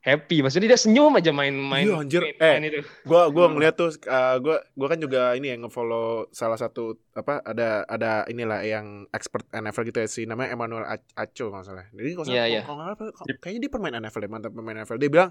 [0.00, 0.40] happy.
[0.40, 2.22] Maksudnya dia senyum aja main-main Iya, anjir.
[2.24, 2.80] main- Eh, main itu.
[3.04, 7.44] Gua gua ngeliat tuh uh, gua gua kan juga ini ya ngefollow salah satu apa
[7.44, 11.84] ada ada inilah yang expert NFL gitu ya si namanya Emmanuel Ac- Aco nggak salah.
[11.92, 12.60] Jadi kalau Iya, salah- iya.
[12.64, 14.96] kalau nggak salah, kok- kayaknya dia pemain NFL mantap pemain NFL.
[14.96, 15.30] Dia bilang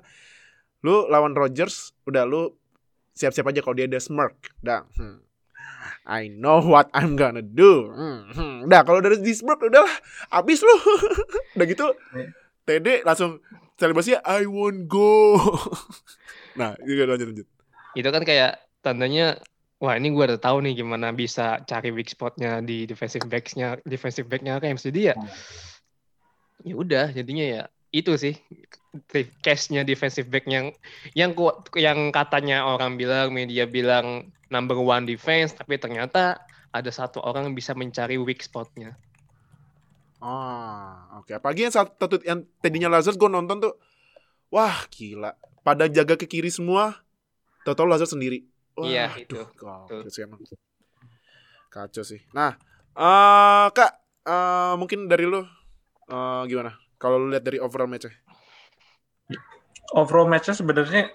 [0.86, 2.56] lu lawan Rodgers udah lu
[3.16, 4.56] siap-siap aja kalau dia ada smirk.
[4.64, 4.88] Dah.
[4.96, 5.28] hmm.
[6.10, 7.94] I know what I'm gonna do.
[7.94, 8.56] Hmm, hmm.
[8.66, 9.92] Udah kalau dari di smirk udahlah
[10.34, 10.76] abis lu.
[11.56, 11.86] udah gitu.
[12.66, 13.44] TD langsung
[13.78, 15.38] selebrasinya I won't go.
[16.60, 17.48] nah, itu lanjut lanjut.
[17.94, 19.38] Itu kan kayak tandanya
[19.80, 24.28] wah ini gue udah tahu nih gimana bisa cari weak spotnya di defensive backs-nya defensive
[24.28, 25.16] back-nya kayak jadi ya
[26.68, 28.38] ya udah jadinya ya itu sih
[29.42, 30.70] case-nya defensive back yang
[31.18, 36.38] yang ku- yang katanya orang bilang media bilang number one defense tapi ternyata
[36.70, 38.94] ada satu orang yang bisa mencari weak spotnya
[40.20, 41.32] Ah, oke.
[41.32, 43.80] Apalagi yang satu yang tadinya Lazard gue nonton tuh,
[44.52, 45.32] wah gila.
[45.64, 47.00] Pada jaga ke kiri semua,
[47.64, 48.44] total Lazard sendiri.
[48.76, 49.40] Wah, Iya, itu.
[49.40, 50.12] Betul.
[50.12, 50.44] sih emang.
[51.72, 52.20] Kacau sih.
[52.36, 52.60] Nah,
[53.00, 53.92] eh kak,
[54.28, 55.40] eh mungkin dari lu
[56.12, 56.76] eh gimana?
[57.00, 58.12] Kalau lu lihat dari overall match
[59.94, 61.10] overall matchnya sebenarnya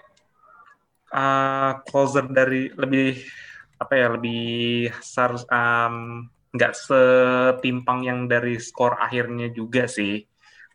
[1.13, 3.15] uh, closer dari lebih
[3.75, 10.23] apa ya lebih besar um, nggak setimpang yang dari skor akhirnya juga sih.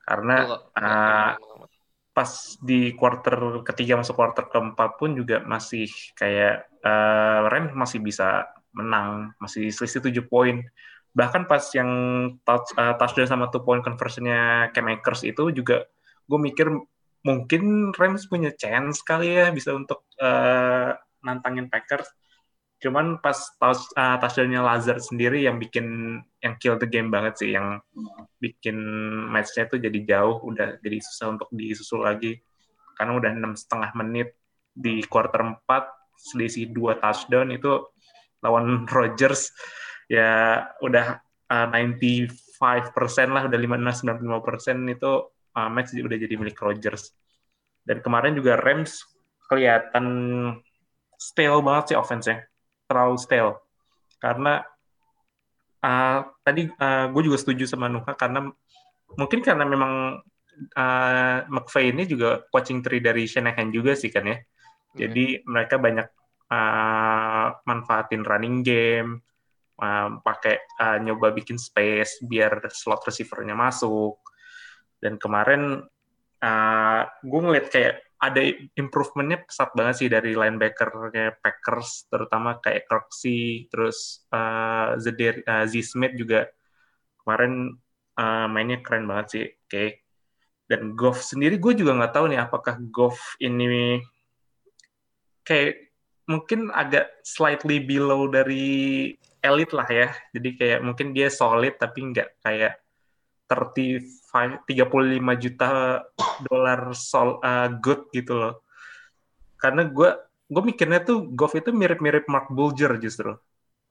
[0.05, 1.33] Karena uh,
[2.11, 8.51] pas di quarter ketiga masuk quarter keempat pun juga masih kayak uh, Rams masih bisa
[8.71, 10.63] menang masih selisih 7 poin
[11.11, 11.91] bahkan pas yang
[12.47, 15.87] touch, uh, touchdown sama two point conversionnya Cam Akers itu juga
[16.31, 16.71] gue mikir
[17.27, 22.09] mungkin Rams punya chance kali ya bisa untuk uh, nantangin Packers.
[22.81, 27.53] Cuman pas touch, uh, touchdownnya Lazard sendiri yang bikin yang kill the game banget sih
[27.53, 27.77] yang
[28.41, 28.81] bikin
[29.29, 32.41] matchnya itu jadi jauh udah jadi susah untuk disusul lagi.
[32.97, 34.33] Karena udah enam setengah menit
[34.73, 35.61] di quarter 4
[36.17, 37.85] selisih dua touchdown itu
[38.41, 39.53] lawan Rodgers
[40.11, 45.13] ya udah uh, 95% lah udah 56 95% itu
[45.55, 47.15] uh, match udah jadi milik Rodgers.
[47.87, 49.07] Dan kemarin juga Rams
[49.47, 50.07] kelihatan
[51.15, 52.43] stale banget sih offense-nya.
[52.91, 53.55] Terlalu stale.
[54.19, 54.67] Karena
[55.87, 58.51] uh, tadi uh, gue juga setuju sama Nuka karena
[59.15, 60.23] mungkin karena memang
[60.77, 64.39] uh, McVay ini juga coaching tree dari Shanahan juga sih kan ya.
[64.91, 66.07] Jadi mereka banyak
[66.51, 69.23] uh, manfaatin running game,
[69.81, 74.21] uh, pakai uh, nyoba bikin space biar slot receiver-nya masuk.
[75.01, 75.81] Dan kemarin
[76.45, 78.45] uh, gue ngeliat kayak ada
[78.77, 85.97] improvementnya pesat banget sih dari linebacker-nya Packers, terutama kayak Kirksey, terus uh, Zedir, uh, Z
[85.97, 86.53] Smith juga
[87.25, 87.81] kemarin
[88.21, 89.47] uh, mainnya keren banget sih.
[89.49, 89.65] Oke.
[89.73, 89.89] Okay.
[90.71, 93.99] Dan Goff sendiri gue juga nggak tahu nih apakah Goff ini
[95.43, 95.91] kayak
[96.31, 100.09] mungkin agak slightly below dari elite lah ya.
[100.33, 102.81] Jadi kayak mungkin dia solid tapi nggak kayak
[103.51, 105.69] 35 35 juta
[106.47, 108.63] dolar sol uh, good gitu loh.
[109.59, 110.11] Karena gue
[110.51, 113.35] gue mikirnya tuh Goff itu mirip-mirip Mark Bulger justru.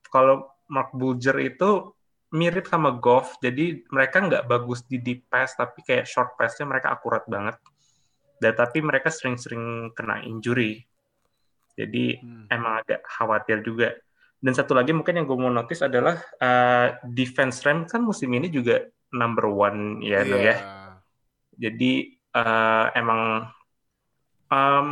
[0.08, 1.96] Kalau Mark Bulger itu
[2.30, 6.94] mirip sama Goff, jadi mereka nggak bagus di deep pass, tapi kayak short pass-nya mereka
[6.94, 7.58] akurat banget.
[8.38, 10.86] Dan tapi mereka sering-sering kena injury.
[11.74, 12.48] Jadi hmm.
[12.54, 13.96] emang agak khawatir juga.
[14.40, 18.48] Dan satu lagi mungkin yang gue mau notice adalah uh, defense Ram kan musim ini
[18.48, 20.40] juga number one ya, yeah.
[20.40, 20.56] ya.
[21.60, 23.52] Jadi uh, emang
[24.48, 24.90] um,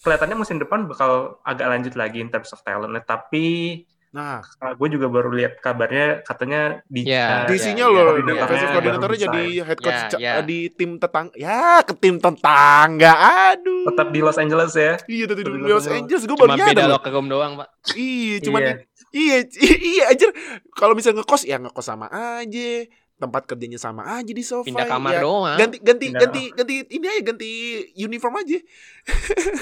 [0.00, 3.80] kelihatannya musim depan bakal agak lanjut lagi in terms of talent tapi
[4.14, 4.38] Nah,
[4.78, 8.72] gue juga baru lihat kabarnya katanya di Ya, eh, DC-nya ya, loh, ya, defensive ya,
[8.72, 9.64] coordinatornya ya, jadi ya.
[9.66, 10.32] head coach Ya, ca- ya.
[10.40, 11.34] di tim tetangga.
[11.34, 13.12] Ya, ke tim tetangga.
[13.50, 13.90] Aduh.
[13.90, 14.94] tetap di Los Angeles ya.
[15.04, 16.22] Iya, tetap di Los Los Angeles.
[16.24, 16.84] Gue baru Cuma beda
[17.26, 17.68] doang, Pak.
[17.92, 18.74] Iya, cuman Iya.
[19.10, 19.36] iya,
[19.82, 20.30] iya anjir.
[20.72, 22.70] Kalau bisa ngekos ya ngekos sama aja.
[23.14, 24.66] Tempat kerjanya sama aja di sofa.
[24.66, 25.20] Pindah kamar ya.
[25.22, 25.58] doang.
[25.58, 26.20] Ganti ganti Pindah.
[26.22, 27.50] ganti ganti ini aja ganti
[27.96, 28.58] uniform aja.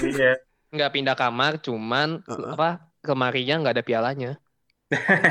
[0.03, 0.31] Iya.
[0.69, 2.49] Nggak pindah kamar, cuman Heeh.
[2.49, 4.31] apa kemarinya nggak ada pialanya.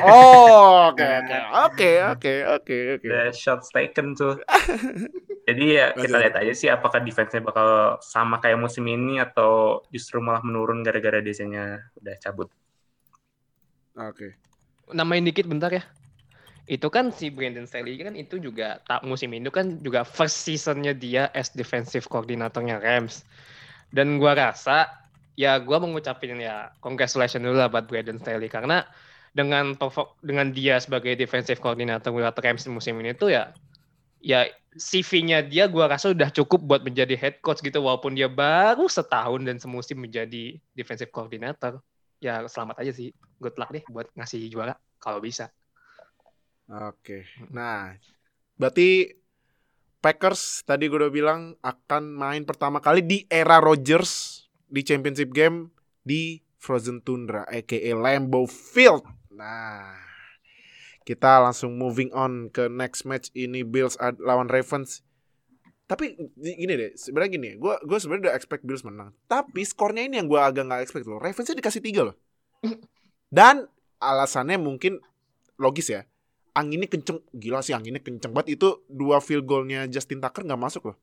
[0.07, 3.07] Oh, oke oke oke oke oke oke.
[3.09, 4.41] The shots taken tuh.
[5.49, 10.23] Jadi ya kita lihat aja sih apakah defense-nya bakal sama kayak musim ini atau justru
[10.23, 12.49] malah menurun gara-gara DC-nya udah cabut.
[13.99, 14.39] Oke.
[14.95, 15.83] Namain dikit bentar ya.
[16.71, 20.95] Itu kan si Brandon Staley kan itu juga tak musim ini kan juga first seasonnya
[20.95, 23.27] dia as defensive coordinatornya Rams.
[23.91, 24.87] Dan gua rasa
[25.35, 28.87] ya gua mengucapin ya congratulations dulu lah buat Brandon Staley karena
[29.33, 33.57] dengan perform- dengan dia sebagai defensive coordinator buat Rams musim ini tuh ya
[34.21, 38.89] ya CV-nya dia gua rasa udah cukup buat menjadi head coach gitu walaupun dia baru
[38.89, 41.81] setahun dan semusim menjadi defensive coordinator.
[42.23, 43.13] Ya selamat aja sih.
[43.37, 45.53] Good luck deh buat ngasih juara kalau bisa.
[46.71, 47.29] Oke.
[47.53, 47.93] Nah,
[48.57, 49.13] berarti
[50.01, 55.69] Packers tadi gue udah bilang akan main pertama kali di era Rodgers di championship game
[56.03, 59.05] di Frozen Tundra aka Lambeau Field.
[59.33, 59.97] Nah,
[61.03, 65.01] kita langsung moving on ke next match ini Bills lawan Ravens.
[65.89, 69.13] Tapi gini deh, sebenarnya gini, gue gue sebenarnya udah expect Bills menang.
[69.27, 71.21] Tapi skornya ini yang gue agak nggak expect loh.
[71.21, 72.17] Ravensnya dikasih tiga loh.
[73.29, 73.67] Dan
[73.99, 75.01] alasannya mungkin
[75.57, 76.05] logis ya.
[76.53, 78.61] Anginnya kenceng, gila sih anginnya kenceng banget.
[78.61, 80.97] Itu dua field goalnya Justin Tucker nggak masuk loh.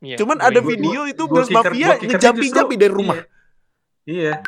[0.00, 0.16] Iya.
[0.20, 3.16] Cuman ada Gua- video gua- itu gua Bills kicker- Mafia ngejampi-jampi dari rumah.
[4.08, 4.40] Iya.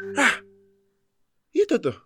[1.52, 1.96] Itu tuh.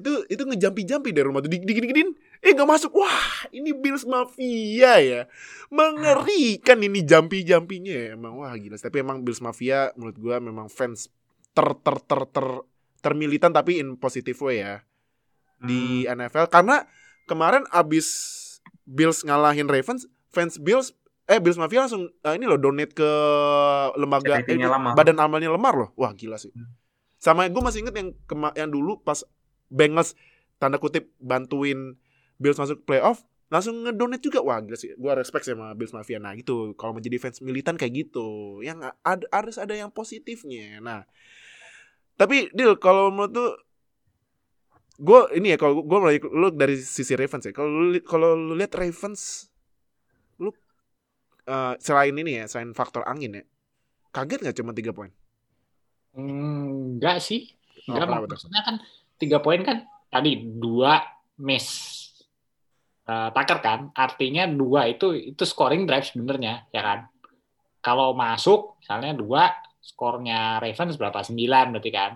[0.00, 2.10] Itu itu ngejampi-jampi dari rumah tuh di digini-giniin.
[2.40, 2.96] Eh nggak masuk.
[2.96, 5.20] Wah, ini Bills Mafia ya.
[5.70, 8.06] Mengerikan ini jampi-jampinya ya.
[8.12, 8.74] Emang wah gila.
[8.74, 11.12] Tapi emang Bills Mafia menurut gua memang fans
[11.50, 12.46] ter ter ter ter
[13.00, 14.84] termilitan tapi in positive way ya
[15.58, 16.20] di Hmm.
[16.22, 16.84] NFL karena
[17.24, 18.06] kemarin abis
[18.82, 20.92] Bills ngalahin Ravens, fans Bills
[21.24, 23.10] eh Bills Mafia langsung eh, ini loh donate ke
[23.94, 24.94] lembaga eh, Lamar.
[24.94, 25.90] badan amalnya Lemar loh.
[25.94, 26.50] Wah gila sih.
[26.50, 26.70] Hmm.
[27.16, 29.20] Sama gue masih inget yang kema- yang dulu pas
[29.70, 30.18] Bengals
[30.60, 31.96] tanda kutip bantuin
[32.36, 34.40] Bills masuk playoff langsung ngedonate juga.
[34.44, 34.94] Wah gila sih.
[34.94, 36.22] Gue respect sama Bills Mafia.
[36.22, 36.72] Nah gitu.
[36.78, 40.78] Kalau menjadi fans militan kayak gitu yang ada harus ada yang positifnya.
[40.78, 41.02] Nah
[42.20, 43.50] tapi deal kalau menurut tuh
[45.00, 47.52] gue ini ya kalau gue mulai lu dari sisi Ravens ya.
[47.56, 49.48] Kalau lu kalau lu lihat Ravens
[50.38, 50.52] lu
[51.48, 53.44] eh, selain ini ya selain faktor angin ya
[54.10, 55.10] kaget nggak cuma tiga poin?
[56.14, 57.54] Enggak sih.
[57.88, 58.36] Oh, Enggak, tuh?
[58.36, 58.76] maksudnya kan
[59.20, 61.04] tiga poin kan tadi dua
[61.44, 61.68] miss
[63.04, 63.80] uh, Tucker kan.
[63.92, 66.98] Artinya dua itu itu scoring drive sebenarnya ya kan.
[67.84, 71.20] Kalau masuk misalnya dua skornya Ravens berapa?
[71.20, 72.12] Sembilan berarti kan.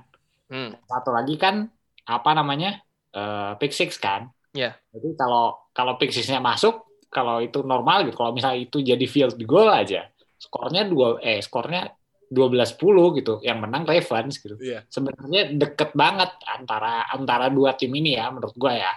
[0.49, 0.73] Hmm.
[0.89, 1.69] Satu lagi kan
[2.09, 2.81] apa namanya?
[3.15, 4.29] eh, pick six kan.
[4.55, 4.75] Iya.
[4.91, 8.19] Jadi kalau kalau pick six-nya masuk, kalau itu normal gitu.
[8.19, 11.91] Kalau misalnya itu jadi field goal aja, skornya dua eh skornya
[12.35, 13.35] 12-10 gitu.
[13.41, 18.59] Yang menang Ravens gitu iya sebenarnya deket banget antara antara dua tim ini ya menurut
[18.59, 18.93] gue ya.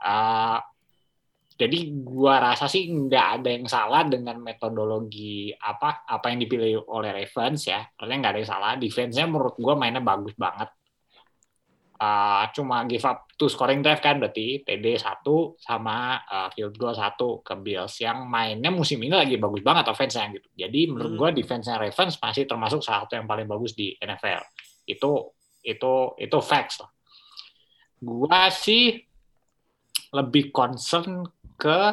[0.00, 0.58] Uh,
[1.60, 7.12] jadi gua rasa sih nggak ada yang salah dengan metodologi apa apa yang dipilih oleh
[7.12, 7.84] Ravens ya.
[7.84, 8.72] Artinya nggak ada yang salah.
[8.80, 10.72] Defense-nya menurut gua mainnya bagus banget.
[12.00, 16.96] Uh, cuma give up two scoring drive kan berarti TD satu sama uh, field goal
[16.96, 20.48] satu ke Bills yang mainnya musim ini lagi bagus banget offense-nya gitu.
[20.56, 21.20] Jadi menurut Hmm.
[21.20, 24.40] gua defense-nya Ravens masih termasuk salah satu yang paling bagus di NFL
[24.88, 25.12] itu
[25.60, 26.88] itu itu facts lah.
[28.00, 28.96] Gua sih
[30.16, 31.28] lebih concern
[31.60, 31.92] ke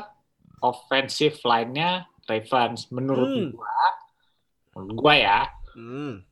[0.63, 3.51] offensive line-nya Ravens menurut Hmm.
[3.51, 3.75] gua.
[4.71, 5.39] Menurut gua ya,
[5.75, 6.23] hmm.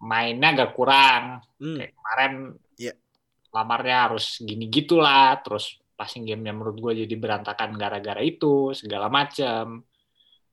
[0.00, 1.44] mainnya agak kurang.
[1.60, 1.76] Hmm.
[1.76, 2.34] Kayak kemarin.
[3.52, 9.82] Lamarnya harus gini gitulah, terus passing game-nya menurut gua jadi berantakan gara-gara itu, segala macam.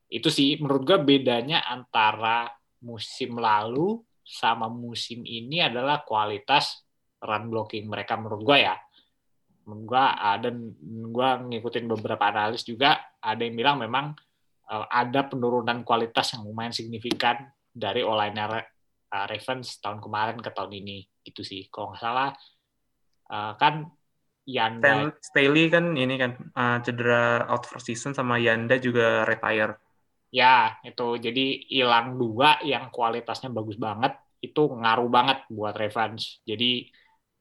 [0.10, 2.50] Itu sih menurut gua bedanya antara
[2.82, 6.82] musim lalu sama musim ini adalah kualitas
[7.22, 8.76] run blocking mereka menurut gua ya.
[9.68, 10.74] Menurut gua ah, dan
[11.12, 14.16] gua ngikutin beberapa analis juga ada yang bilang memang
[14.72, 18.66] eh, ada penurunan kualitas yang lumayan signifikan dari online
[19.12, 22.30] Ravens tahun kemarin ke tahun ini itu sih kalau nggak salah
[23.30, 23.90] eh, kan
[24.46, 29.82] Yanda Staley kan ini kan uh, cedera out for season sama Yanda juga retire.
[30.30, 34.22] Ya, itu jadi hilang dua yang kualitasnya bagus banget.
[34.44, 36.38] itu ngaruh banget buat Ravens.
[36.46, 36.86] Jadi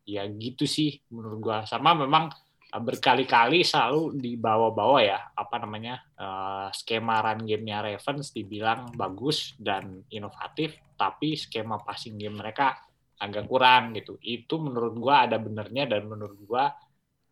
[0.09, 1.59] ya gitu sih menurut gua.
[1.69, 2.33] Sama memang
[2.73, 10.01] uh, berkali-kali selalu dibawa-bawa ya apa namanya uh, skema run gamenya Ravens dibilang bagus dan
[10.09, 12.73] inovatif, tapi skema passing game mereka
[13.21, 14.19] agak kurang gitu.
[14.19, 16.65] Itu menurut gua ada benernya dan menurut gua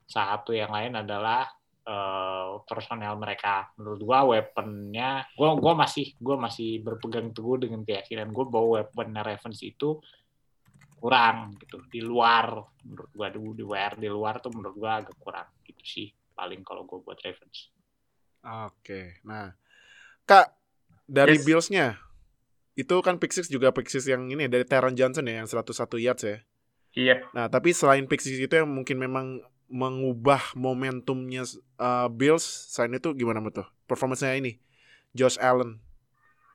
[0.07, 1.49] satu yang lain adalah
[1.87, 3.71] uh, personel mereka.
[3.79, 9.23] Menurut gua weaponnya, gua gua masih gua masih berpegang teguh dengan keyakinan gua bahwa weaponnya
[9.25, 9.99] Ravens itu
[11.03, 15.19] kurang gitu di luar menurut gua di, di WR di luar tuh menurut gua agak
[15.19, 17.75] kurang gitu sih paling kalau gua buat Ravens.
[18.43, 19.23] Oke.
[19.27, 19.55] Nah,
[20.27, 20.51] Kak
[21.07, 21.45] dari Yes.
[21.47, 22.12] Bills-nya
[22.73, 25.69] itu kan pick six juga pick six yang ini dari Taron Johnson ya yang 101
[26.01, 26.39] yards ya.
[26.93, 29.41] Iya, Nah, tapi selain pick six itu yang mungkin memang
[29.73, 33.69] mengubah momentumnya uh, Bills, selain itu gimana menurut tuh?
[33.89, 34.61] Performance-nya ini
[35.13, 35.81] Josh Allen.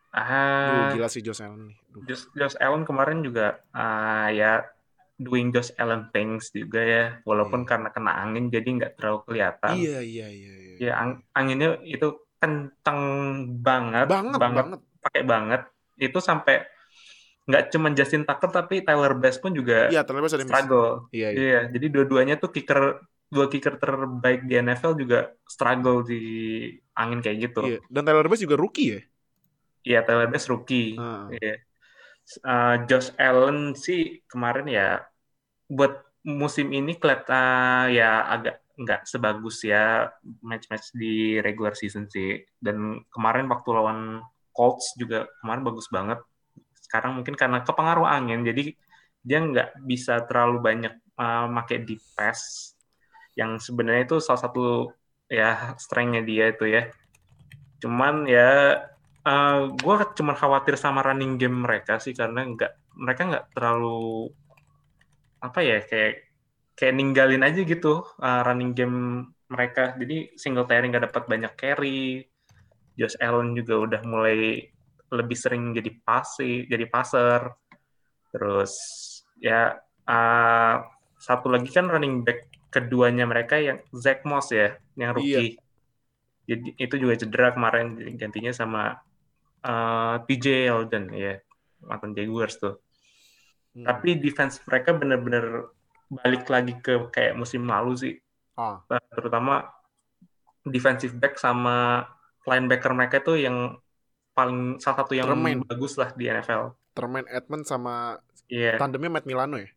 [0.08, 1.77] Duh, ah gila sih Josh Allen nih.
[1.89, 2.01] Duh.
[2.06, 4.62] Josh, Josh Allen kemarin juga ah, ya
[5.17, 7.69] doing Josh Allen things juga ya, walaupun Iya.
[7.73, 9.73] karena kena angin jadi nggak terlalu kelihatan.
[9.73, 10.75] Iya, iya, iya, iya.
[10.77, 13.01] Ya ang- anginnya itu kenceng
[13.65, 14.65] banget, Banget, banget.
[15.01, 15.62] pakai banget.
[15.98, 16.64] Itu sampai
[17.48, 20.36] nggak cuma Justin Tucker tapi Tyler Bass pun juga Iya, ada miss.
[20.36, 21.08] struggle.
[21.16, 21.40] Iya, iya.
[21.40, 26.24] Iya, jadi dua-duanya tuh kicker dua kicker terbaik di NFL juga struggle di
[26.96, 27.62] angin kayak gitu.
[27.64, 27.80] Iya.
[27.88, 29.02] Dan Tyler Bass juga rookie ya.
[29.88, 31.00] Iya, Tyler Bass rookie.
[31.00, 31.32] Ah.
[31.32, 31.64] Iya.
[32.44, 35.00] Uh, Josh Allen sih kemarin ya
[35.72, 40.12] buat musim ini kelihatan ya agak nggak sebagus ya
[40.44, 42.44] match-match di regular season sih.
[42.60, 44.20] Dan kemarin waktu lawan
[44.58, 46.20] Colts juga kemarin bagus banget.
[46.82, 48.74] Sekarang mungkin karena kepengaruh angin, jadi
[49.22, 52.74] dia nggak bisa terlalu banyak uh, make deep pass
[53.38, 54.89] yang sebenarnya itu salah satu
[55.30, 56.89] ya strength-nya dia itu ya.
[57.78, 58.82] Cuman ya
[59.76, 64.32] gue cuma khawatir sama running game mereka sih karena nggak mereka nggak terlalu
[65.43, 66.32] apa ya kayak
[66.78, 72.24] kayak ninggalin aja gitu uh, running game mereka jadi Singletary nggak dapat banyak carry
[72.98, 74.68] Josh Allen juga udah mulai
[75.14, 77.54] lebih sering jadi pasi jadi passer.
[78.34, 78.74] Terus
[79.38, 79.78] ya
[80.10, 80.76] uh,
[81.22, 85.62] satu lagi kan running back keduanya mereka yang Zach Moss ya yang rookie.
[86.48, 88.98] Jadi itu juga cedera kemarin gantinya sama
[89.62, 91.38] uh, TJ Yeldon ya
[91.86, 92.82] mantan Jaguars tuh.
[93.78, 93.86] Hmm.
[93.86, 95.70] tapi defense mereka bener-bener
[96.10, 98.16] balik lagi ke kayak musim lalu sih.
[98.58, 98.82] Ah.
[99.14, 99.70] Terutama
[100.66, 102.10] defensive back sama
[102.48, 103.76] linebacker mereka itu yang
[104.32, 105.60] paling salah satu yang Termain.
[105.66, 108.18] bagus lah di NFL Termain Edmond sama
[108.50, 108.80] iya.
[108.80, 109.70] tandemnya Matt Milano ya.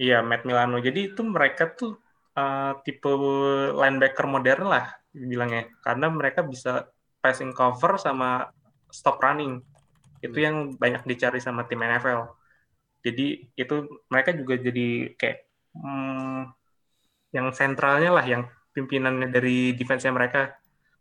[0.00, 0.78] iya Matt Milano.
[0.78, 1.98] Jadi itu mereka tuh
[2.38, 3.10] uh, tipe
[3.74, 6.86] linebacker modern lah bilangnya karena mereka bisa
[7.18, 8.46] passing cover sama
[8.92, 9.58] stop running.
[10.22, 10.46] Itu Hmm.
[10.46, 12.40] yang banyak dicari sama tim NFL
[13.00, 13.74] jadi itu
[14.12, 15.38] mereka juga jadi kayak
[15.76, 16.40] hmm,
[17.32, 18.42] yang sentralnya lah yang
[18.76, 20.59] pimpinannya dari defense-nya mereka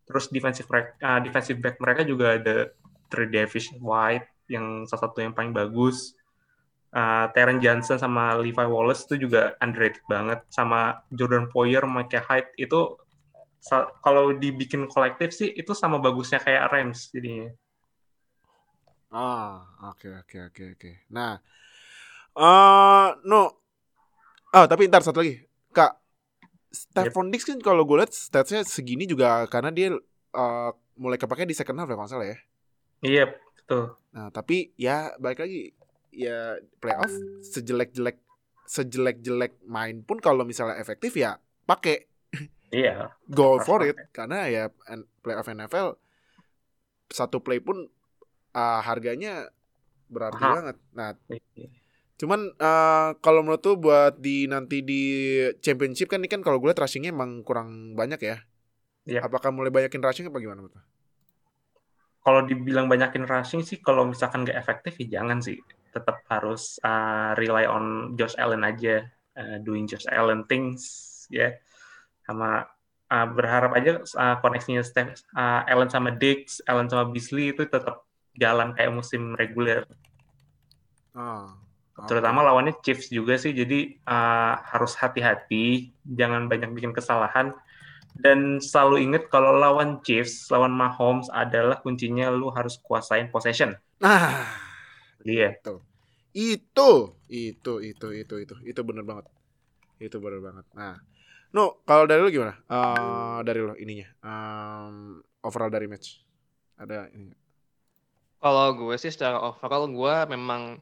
[0.09, 2.73] terus defensive mereka, uh, defensive back mereka juga ada
[3.13, 6.17] Trey Davis White yang salah satu yang paling bagus
[6.97, 12.49] uh, Terren Johnson sama Levi Wallace itu juga underrated banget sama Jordan Poyer, Micah Hyde
[12.57, 12.97] itu
[14.01, 17.51] kalau dibikin kolektif sih itu sama bagusnya kayak Rams jadinya
[19.09, 20.91] Ah, oke oke oke oke.
[21.09, 21.41] Nah,
[22.37, 23.41] eh no.
[24.53, 25.41] Oh, tapi ntar satu lagi.
[25.73, 25.97] Kak,
[26.69, 29.89] Stephon Diggs kan kalau gue lihat statsnya segini juga karena dia
[30.33, 32.37] eh, mulai kepake di second half ya kalau nggak salah ya.
[33.01, 35.69] iya betul Nah, tapi ya balik lagi
[36.09, 37.13] ya playoff
[37.45, 38.17] sejelek-jelek
[38.65, 41.37] sejelek-jelek main pun kalau misalnya efektif ya
[41.69, 42.09] pakai
[42.73, 44.63] iya go Harus for it karena ya
[45.21, 45.97] playoff NFL
[47.09, 47.89] satu play pun
[48.53, 49.49] uh, harganya
[50.09, 50.55] berarti Mahal.
[50.57, 50.77] banget.
[50.93, 51.69] Nah, Iya.
[52.19, 55.01] Cuman uh, kalau menurut tuh buat di nanti di
[55.63, 58.37] championship kan ini kan kalau gue lihat rushingnya emang kurang banyak ya.
[59.07, 59.23] Iya.
[59.23, 60.83] Apakah mulai banyakin rushing apa gimana menurut?
[62.29, 65.57] kalau dibilang banyakin rushing sih kalau misalkan nggak efektif ya jangan sih
[65.89, 69.07] tetap harus uh, rely on Josh Allen aja
[69.39, 71.55] uh, doing Josh Allen things ya
[72.27, 72.69] sama
[73.09, 78.05] uh, berharap aja uh, koneksinya Steph, uh, Allen sama Diggs Allen sama Beasley itu tetap
[78.37, 79.87] jalan kayak musim reguler
[81.17, 81.68] Ah, oke.
[82.07, 87.51] Terutama lawannya Chiefs juga sih jadi uh, harus hati-hati jangan banyak bikin kesalahan
[88.19, 94.47] dan selalu ingat kalau lawan Chiefs lawan Mahomes adalah kuncinya lu harus kuasain possession Nah,
[95.27, 95.59] Iya.
[95.59, 95.75] itu
[96.31, 96.89] itu
[97.27, 99.25] itu itu itu itu bener banget.
[99.99, 100.65] Itu bener banget.
[100.71, 100.95] Nah,
[101.51, 102.55] no kalau dari lu gimana?
[102.71, 104.07] Eh dari lo ininya.
[104.23, 106.23] Em, overall dari match.
[106.79, 107.35] Ada ini.
[108.39, 110.79] Kalau gue sih secara overall gue memang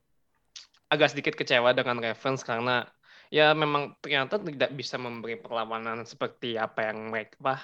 [0.87, 2.87] agak sedikit kecewa dengan Ravens karena
[3.27, 7.55] ya memang ternyata tidak bisa memberi perlawanan seperti apa yang mereka apa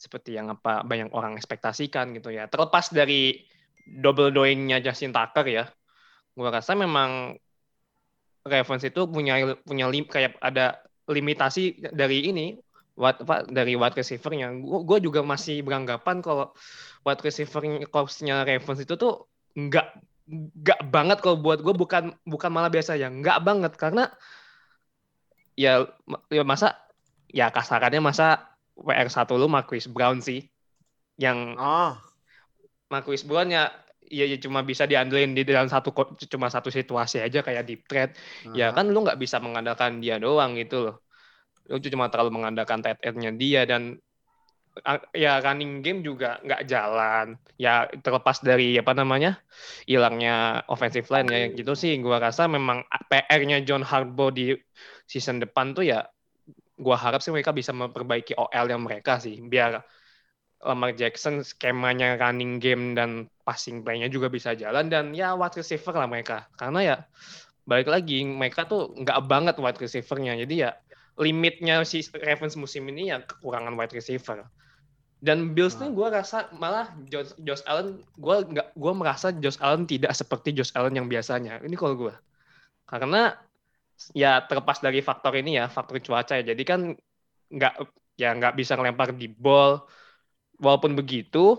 [0.00, 2.48] seperti yang apa banyak orang ekspektasikan gitu ya.
[2.50, 3.44] Terlepas dari
[3.86, 5.64] double doingnya Justin Tucker ya,
[6.34, 7.38] gua rasa memang
[8.42, 12.58] Ravens itu punya punya lim, kayak ada limitasi dari ini
[12.98, 14.50] what, apa, dari wide receivernya.
[14.62, 16.50] Gue juga masih beranggapan kalau
[17.06, 19.86] wide receiver corpsnya Ravens itu tuh nggak
[20.28, 23.72] nggak banget kalau buat gue bukan bukan malah biasa ya nggak banget.
[23.74, 24.08] Karena
[25.58, 25.86] ya
[26.32, 26.78] ya masa
[27.28, 30.46] ya kasarannya masa WR1 lu Marquis Brown sih.
[31.20, 32.00] Yang Ah,
[32.88, 33.72] Marquis Brown ya
[34.12, 35.90] ya, ya cuma bisa diandelin di dalam satu
[36.28, 38.14] cuma satu situasi aja kayak deep threat.
[38.52, 38.76] Ya aha.
[38.82, 40.96] kan lu nggak bisa mengandalkan dia doang gitu loh.
[41.72, 43.96] Lu cuma terlalu mengandalkan tight end-nya dia dan
[45.12, 47.36] ya running game juga nggak jalan.
[47.60, 49.38] Ya terlepas dari apa namanya
[49.84, 51.96] hilangnya offensive line ya gitu sih.
[52.00, 54.56] Gua rasa memang PR-nya John Harbaugh di
[55.04, 56.08] season depan tuh ya
[56.80, 59.36] gua harap sih mereka bisa memperbaiki OL yang mereka sih.
[59.44, 59.84] Biar
[60.62, 65.90] Lamar Jackson skemanya running game dan passing play-nya juga bisa jalan dan ya wide receiver
[65.90, 66.46] lah mereka.
[66.54, 66.96] Karena ya
[67.66, 70.38] balik lagi mereka tuh nggak banget wide receiver-nya.
[70.38, 70.70] Jadi ya
[71.20, 74.48] limitnya si Ravens musim ini ya kekurangan wide receiver.
[75.22, 79.86] Dan Bills nih gue rasa malah Josh, Josh Allen gue nggak gue merasa Josh Allen
[79.86, 81.62] tidak seperti Josh Allen yang biasanya.
[81.62, 82.14] Ini kalau gue
[82.88, 83.38] karena
[84.12, 86.42] ya terlepas dari faktor ini ya faktor cuaca ya.
[86.42, 86.80] Jadi kan
[87.52, 87.74] nggak
[88.18, 89.86] ya nggak bisa ngelempar di ball.
[90.58, 91.58] Walaupun begitu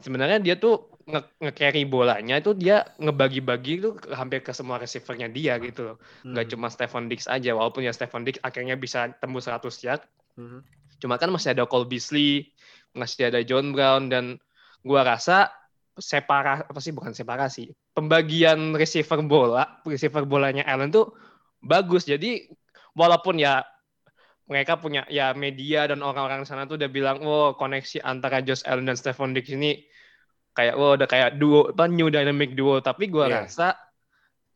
[0.00, 5.58] sebenarnya dia tuh nge- nge-carry bolanya itu dia ngebagi-bagi itu hampir ke semua receivernya dia
[5.58, 6.38] gitu loh Hmm.
[6.46, 10.02] cuma Stephon Diggs aja walaupun ya Stephon Diggs akhirnya bisa tembus 100 yard
[10.38, 10.62] Mhm.
[11.02, 12.50] cuma kan masih ada Cole Beasley
[12.94, 14.38] masih ada John Brown dan
[14.80, 15.50] gua rasa
[15.94, 21.12] separa apa sih bukan separasi pembagian receiver bola receiver bolanya Allen tuh
[21.60, 22.48] bagus jadi
[22.94, 23.60] walaupun ya
[24.50, 28.88] mereka punya ya media dan orang-orang sana tuh udah bilang oh koneksi antara Josh Allen
[28.88, 29.84] dan Stephon Diggs ini
[30.60, 33.48] kayak oh udah kayak duo apa new dynamic duo tapi gua Iya.
[33.48, 33.68] rasa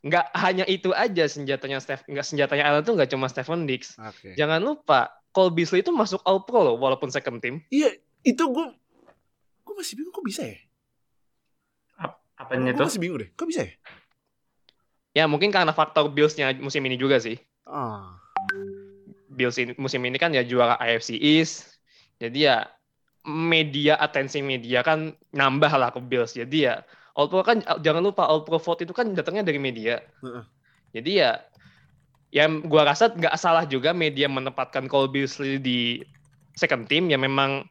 [0.05, 4.37] nggak hanya itu aja senjatanya Steph nggak senjatanya Allen tuh nggak cuma Stephon Diggs Oke.
[4.37, 7.65] Jangan lupa, Cole Beasley itu masuk All Pro loh, walaupun second team.
[7.69, 7.89] Iya,
[8.21, 8.67] itu gue
[9.65, 10.61] gue masih bingung kok bisa ya?
[12.35, 12.87] Apanya Gue tuh?
[12.91, 13.31] masih bingung deh.
[13.33, 13.73] Kok bisa ya?
[15.15, 17.39] Ya mungkin karena faktor Bills-nya musim ini juga sih.
[17.65, 18.19] Ah.
[19.31, 21.79] Bills ini, musim ini kan ya juara AFC East.
[22.19, 22.67] Jadi ya
[23.25, 26.37] media, atensi media kan nambah lah ke Bills.
[26.37, 26.85] Jadi ya
[27.17, 30.05] All Pro kan jangan lupa All Pro vote itu kan datangnya dari media.
[30.93, 31.41] Jadi ya
[32.35, 36.03] ya gua rasa nggak salah juga media menempatkan Cole Beasley di
[36.59, 37.63] second team ya memang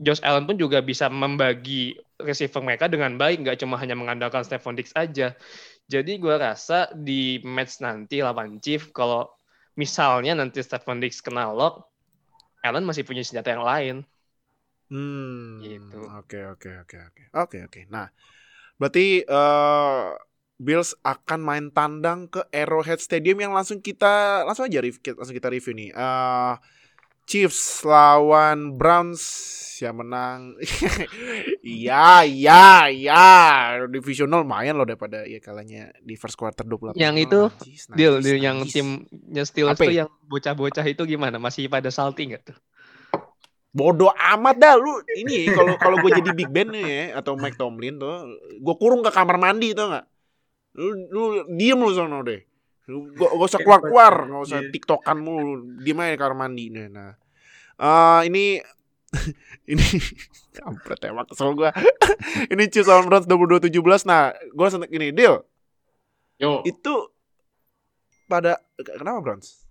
[0.00, 4.72] Josh Allen pun juga bisa membagi receiver mereka dengan baik nggak cuma hanya mengandalkan Stephon
[4.72, 5.36] Diggs aja
[5.92, 9.28] jadi gua rasa di match nanti lawan Chief kalau
[9.76, 11.92] misalnya nanti Stephon Diggs kena lock
[12.64, 13.96] Allen masih punya senjata yang lain
[14.92, 15.64] Hmm.
[15.64, 15.98] Gitu.
[16.20, 17.80] Oke oke oke oke oke oke.
[17.88, 18.12] Nah,
[18.76, 20.04] berarti eh
[20.62, 25.34] Bills akan main tandang ke Arrowhead Stadium yang langsung kita langsung aja rev- kita- langsung
[25.34, 25.90] kita review nih.
[25.90, 26.54] Eh
[27.22, 29.22] Chiefs lawan Browns
[29.80, 30.58] yang menang.
[31.62, 33.22] Iya iya iya.
[33.86, 36.98] Divisional lumayan loh daripada ya kalahnya di first quarter 28.
[36.98, 38.74] Yang itu, Najis, deal najis, deal yang najis.
[38.74, 39.98] timnya Steelers Apa tuh ya?
[40.04, 42.58] yang bocah-bocah itu gimana masih pada salty nggak tuh
[43.72, 45.00] Bodoh amat dah lu.
[45.16, 48.28] Ini kalau kalau gue jadi Big Ben nih ya, atau Mike Tomlin tuh,
[48.60, 50.06] gue kurung ke kamar mandi tuh nggak?
[50.76, 51.22] Lu, lu
[51.56, 52.40] diem lu sono deh.
[52.92, 54.68] Lu gak, gak usah keluar-keluar, gak usah Iya.
[54.68, 55.64] tiktokan mulu.
[55.80, 56.64] Diem aja di kamar mandi.
[56.68, 57.12] Nah, nah.
[57.80, 58.60] Eh, ini
[59.72, 59.86] ini
[60.52, 61.72] kampret emang kesel gue.
[62.52, 64.04] ini Chiefs lawan Browns 22-17.
[64.04, 65.40] Nah, gue langsung ini deal.
[66.36, 67.08] Yo, Itu
[68.28, 69.64] pada kenapa Browns?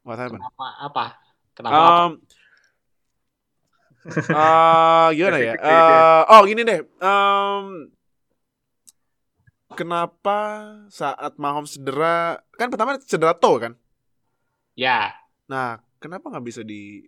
[0.00, 0.40] What happened?
[0.40, 1.04] kenapa apa?
[1.52, 1.76] Kenapa?
[1.76, 1.84] Um,
[2.16, 2.36] apa?
[4.10, 5.54] Eh, gimana ya?
[5.58, 6.80] Eh, oh gini deh.
[7.00, 7.64] Um,
[9.72, 10.38] kenapa
[10.90, 12.40] saat Mahomes cedera?
[12.56, 13.72] Kan pertama cedera toe kan?
[14.76, 15.12] Ya,
[15.48, 17.00] Nah, kenapa nggak bisa di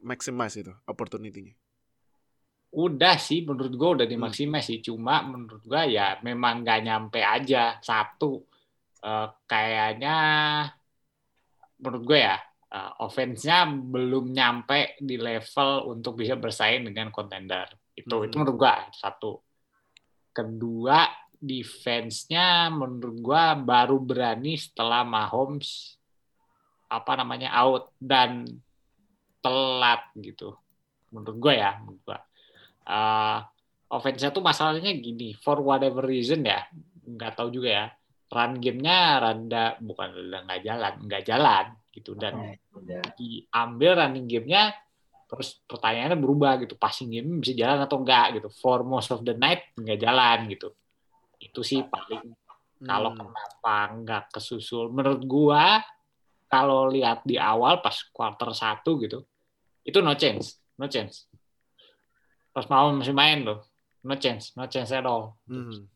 [0.00, 1.54] maximize itu opportunity-nya?
[2.74, 3.96] udah sih menurut gue Hmm.
[4.02, 4.82] udah dimaksimal sih.
[4.82, 8.42] Cuma menurut gue ya memang nggak nyampe aja satu.
[8.98, 10.16] Eh, kayaknya
[11.78, 12.36] menurut gue ya
[12.74, 17.70] eh, offense-nya belum nyampe di level untuk bisa bersaing dengan contender.
[17.94, 18.26] Itu Hmm.
[18.26, 19.38] itu menurut gue satu.
[20.34, 21.06] Kedua,
[21.38, 25.94] defense-nya menurut gue baru berani setelah Mahomes
[26.90, 28.42] apa namanya out dan
[29.38, 30.58] telat gitu.
[31.14, 32.18] Menurut gue ya, menurut gue.
[32.84, 33.38] Uh,
[33.86, 36.66] offense-nya tuh masalahnya gini, for whatever reason ya,
[37.06, 37.86] nggak tahu juga ya.
[38.34, 42.18] run gamenya rada bukan nggak jalan, nggak jalan gitu.
[42.18, 42.58] Dan
[43.14, 44.74] diambil running gamenya
[45.30, 46.74] terus pertanyaannya berubah gitu.
[46.74, 48.48] Passing game bisa jalan atau enggak gitu.
[48.50, 50.74] For most of the night nggak jalan gitu.
[51.38, 52.34] Itu sih paling
[52.84, 53.18] kalau Hmm.
[53.22, 54.90] kenapa nggak kesusul.
[54.90, 55.80] Menurut gua
[56.50, 59.22] kalau lihat di awal pas quarter satu gitu
[59.86, 60.58] itu no chance.
[60.74, 61.30] No chance.
[62.50, 63.62] Pas mau masih main tuh
[64.04, 64.52] no chance.
[64.58, 65.38] No chance at all.
[65.46, 65.86] Hmm.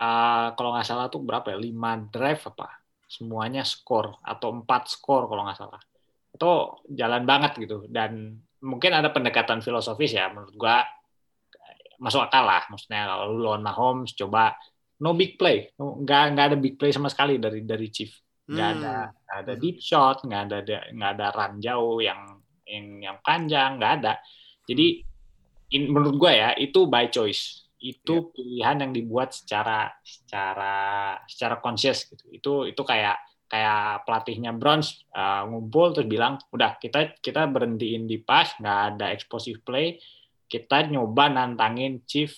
[0.00, 1.60] Ah, kalau nggak salah tuh berapa ya?
[1.60, 2.79] Lima drive apa
[3.10, 5.82] semuanya skor atau empat skor kalau nggak salah.
[6.30, 7.90] Itu jalan banget gitu.
[7.90, 10.86] Dan mungkin ada pendekatan filosofis ya menurut gua
[11.98, 12.62] masuk akal lah.
[12.70, 14.54] Maksudnya kalau lu lawan Mahomes coba
[15.02, 15.74] no big play.
[15.74, 18.14] No- nggak nggak ada big play sama sekali dari dari Chief
[18.50, 18.82] nggak Hmm.
[18.82, 20.56] ada nggak ada deep shot nggak ada
[20.90, 22.20] nggak ada run jauh yang
[22.66, 24.12] yang yang panjang nggak ada.
[24.66, 25.02] Jadi
[25.74, 30.74] in- menurut gue ya itu by choice itu pilihan yang dibuat secara secara
[31.24, 32.24] secara conscious gitu.
[32.28, 33.16] Itu itu kayak
[33.50, 39.10] kayak pelatihnya Browns uh, ngumpul terus bilang udah kita kita berhentiin di pas nggak ada
[39.10, 39.98] explosive play
[40.46, 42.30] kita nyoba nantangin Chief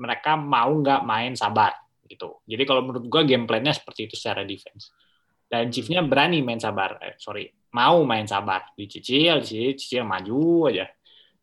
[0.00, 1.76] mereka mau nggak main sabar
[2.08, 2.40] gitu.
[2.48, 4.88] Jadi kalau menurut gua game plan-nya seperti itu secara defense.
[5.48, 7.44] Dan Chiefnya berani main sabar eh, sorry
[7.76, 8.72] mau main sabar.
[8.72, 10.86] Dicicil dicicil, dicicil maju aja.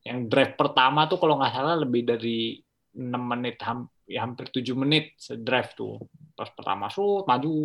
[0.05, 2.64] Yang drive pertama tuh kalau nggak salah lebih dari
[2.95, 3.59] 6 menit
[4.07, 5.99] ya hampir 7 menit drive tuh.
[6.33, 7.55] Pas pertama shoot maju.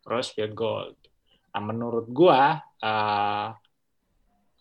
[0.00, 0.96] Terus field goal.
[1.52, 3.48] Nah menurut gua eh,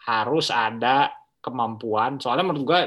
[0.03, 2.19] harus ada kemampuan.
[2.19, 2.81] Soalnya menurut gua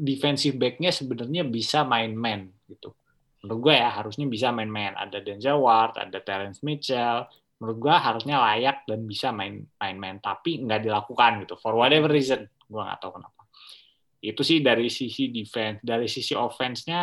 [0.00, 2.94] defensive back-nya sebenarnya bisa main man gitu.
[3.44, 7.28] Menurut gue ya harusnya bisa main man ada Denzel Ward ada Terence Mitchell.
[7.60, 11.56] Menurut gue harusnya layak dan bisa main main man tapi nggak dilakukan gitu.
[11.60, 12.48] For whatever reason.
[12.64, 13.39] Gue nggak tahu kenapa
[14.20, 17.02] itu sih dari sisi defense dari sisi offense-nya.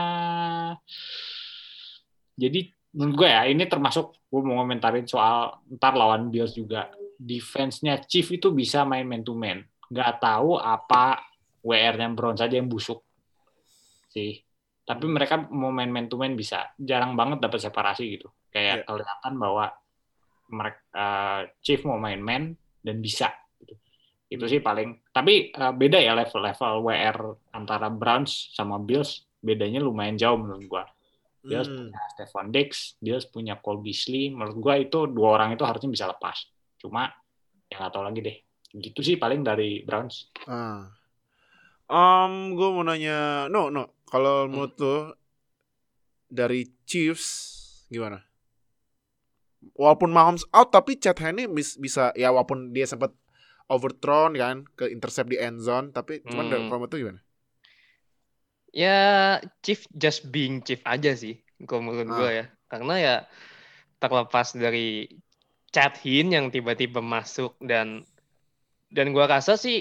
[2.37, 2.59] Jadi
[2.93, 6.93] menurut gue ya ini termasuk gue mau komentarin soal ntar lawan Bills juga.
[7.17, 11.23] Defense-nya Chief itu bisa main man to man nggak tahu apa
[11.63, 13.01] WR-nya Brown saja yang busuk.
[14.13, 14.39] Sih.
[14.87, 16.71] Tapi mereka mau main man to man bisa.
[16.79, 18.31] Jarang banget dapat separasi gitu.
[18.53, 19.73] Kayak kelihatan bahwa
[20.47, 20.79] mereka
[21.59, 22.55] Chief mau main man
[22.85, 23.33] dan bisa.
[24.27, 27.17] Itu sih paling tapi eh, beda ya level-level WR
[27.51, 30.83] antara Browns sama Bills bedanya lumayan jauh menurut gua
[31.39, 31.87] Bills Hmm.
[31.87, 36.05] punya Stephon Diggs Bills punya Cole Beasley menurut gua itu dua orang itu harusnya bisa
[36.05, 36.43] lepas
[36.75, 37.07] cuma
[37.67, 38.37] ya nggak tahu lagi deh
[38.73, 40.91] gitu sih paling dari Browns Ah.
[41.87, 43.95] Um, gue mau nanya, no, no.
[44.03, 45.15] Kalau menurut lo
[46.27, 47.25] dari Chiefs
[47.87, 48.19] gimana?
[49.71, 53.15] Walaupun Mahomes out, tapi Chad Henne bis- bisa, ya walaupun dia sempat
[53.75, 56.51] overthrown kan, ke intercept di end zone, tapi cuman Hmm.
[56.51, 57.21] dari kalau menurut lo gimana?
[58.81, 58.89] Ya,
[59.63, 61.33] Chief just being Chief aja sih,
[61.67, 62.45] kalau menurut gue ya.
[62.71, 63.13] Karena ya
[64.01, 65.07] terlepas dari
[65.73, 67.87] Chad Hinn yang tiba-tiba masuk dan
[68.95, 69.75] dan gua rasa sih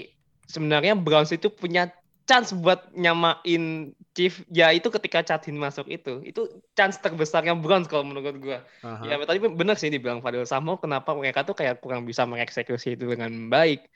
[0.47, 1.91] sebenarnya Browns itu punya
[2.27, 6.19] chance buat nyamain Chief ya itu ketika Chad Hinn masuk itu.
[6.25, 8.59] Itu chance terbesarnya Browns kalau menurut gua.
[8.83, 9.07] Aha.
[9.07, 13.07] Ya tadi benar sih dibilang Fadil Samo kenapa mereka tuh kayak kurang bisa mengeksekusi itu
[13.07, 13.87] dengan baik.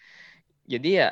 [0.69, 1.11] Jadi ya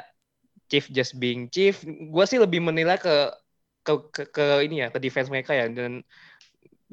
[0.69, 3.33] Chief just being Chief, gue sih lebih menilai ke
[3.81, 6.05] ke, ke ke ini ya ke defense mereka ya dan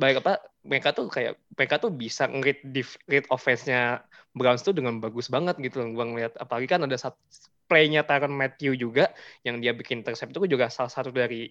[0.00, 2.64] baik apa mereka tuh kayak mereka tuh bisa ngerit
[3.08, 4.00] read offense-nya
[4.32, 5.92] Browns tuh dengan bagus banget gitu loh.
[5.92, 7.20] Gua ngeliat apalagi kan ada satu
[7.68, 9.10] play-nya Tyron Matthew juga
[9.46, 11.50] yang dia bikin intercept itu juga salah satu dari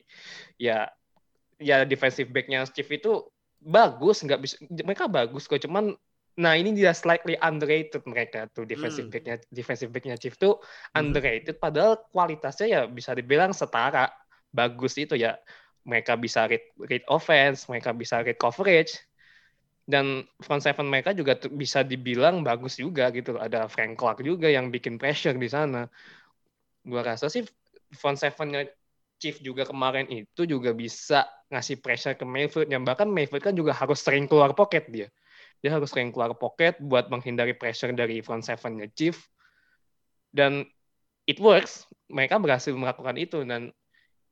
[0.59, 0.87] ya
[1.59, 3.23] ya defensive back-nya Chief itu
[3.63, 5.95] bagus nggak bisa mereka bagus kok cuman
[6.35, 9.13] nah ini dia slightly underrated mereka tuh defensive Hmm.
[9.13, 10.59] back-nya defensive back-nya Chief tuh
[10.95, 10.99] Mhm.
[10.99, 14.11] underrated padahal kualitasnya ya bisa dibilang setara
[14.51, 15.39] bagus itu ya
[15.87, 18.99] mereka bisa read, read offense mereka bisa read coverage
[19.85, 23.37] dan front seven mereka juga bisa dibilang bagus juga gitu.
[23.37, 25.85] Ada Frank Clark juga yang bikin pressure di sana.
[26.81, 27.45] Gua rasa sih
[27.93, 28.65] front sevennya
[29.15, 32.67] Chief juga kemarin itu juga bisa ngasih pressure ke Mayfield.
[32.67, 35.07] Yang bahkan Mayfield kan juga harus sering keluar pocket dia.
[35.63, 39.15] Dia harus sering keluar pocket buat menghindari pressure dari front sevennya Chief.
[40.35, 40.67] Dan
[41.29, 41.87] it works.
[42.11, 43.47] Mereka berhasil melakukan itu.
[43.47, 43.71] Dan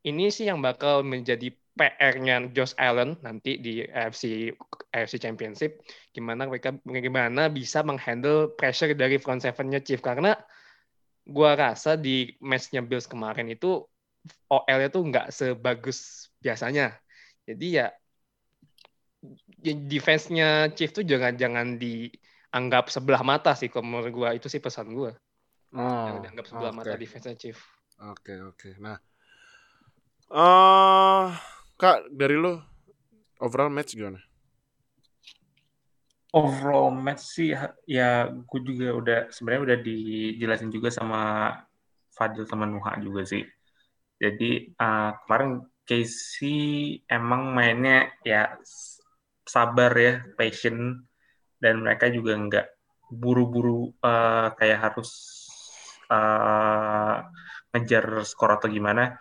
[0.04, 4.52] ini sih yang bakal menjadi PR-nya Josh Allen nanti di AFC
[4.94, 5.82] AFC Championship
[6.14, 10.38] gimana mereka gimana bisa menghandle pressure dari front seven-nya Chief karena
[11.26, 13.82] gua rasa di match-nya Bills kemarin itu
[14.48, 16.94] OL-nya tuh nggak sebagus biasanya.
[17.44, 17.90] Jadi ya
[19.64, 24.62] ya defense-nya Chief tuh jangan jangan dianggap sebelah mata sih kalau menurut gua itu sih
[24.62, 25.12] pesan gua.
[25.74, 26.78] Oh, Jangan dianggap sebelah oke.
[26.78, 27.58] mata defense-nya Chief.
[27.98, 28.68] Oke, oke.
[28.78, 28.96] Nah,
[30.30, 31.26] eh
[31.74, 32.62] Kak, dari lo
[33.42, 34.22] overall match gimana?
[36.34, 37.54] Overall match sih
[37.86, 41.20] ya gue juga udah sebenarnya udah dijelasin juga sama
[42.10, 43.42] Fadil sama Nuha juga sih.
[44.18, 48.56] Jadi uh, kemarin Casey emang mainnya ya
[49.44, 51.04] sabar ya, patient
[51.60, 52.66] dan mereka juga nggak
[53.12, 55.10] buru-buru uh, kayak harus
[56.08, 57.20] uh,
[57.74, 59.18] ngejar skor atau gimana.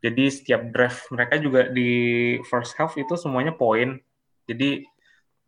[0.00, 1.90] Jadi setiap draft mereka juga di
[2.48, 4.00] first half itu semuanya poin.
[4.48, 4.84] Jadi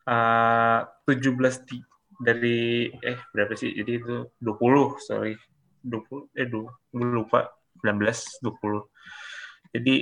[0.06, 1.78] uh, 17 di,
[2.22, 3.74] dari eh berapa sih?
[3.74, 5.34] Jadi itu 20, sorry.
[5.82, 7.50] 20 eh 20 lupa
[7.82, 7.98] 19
[8.42, 9.74] 20.
[9.74, 9.94] Jadi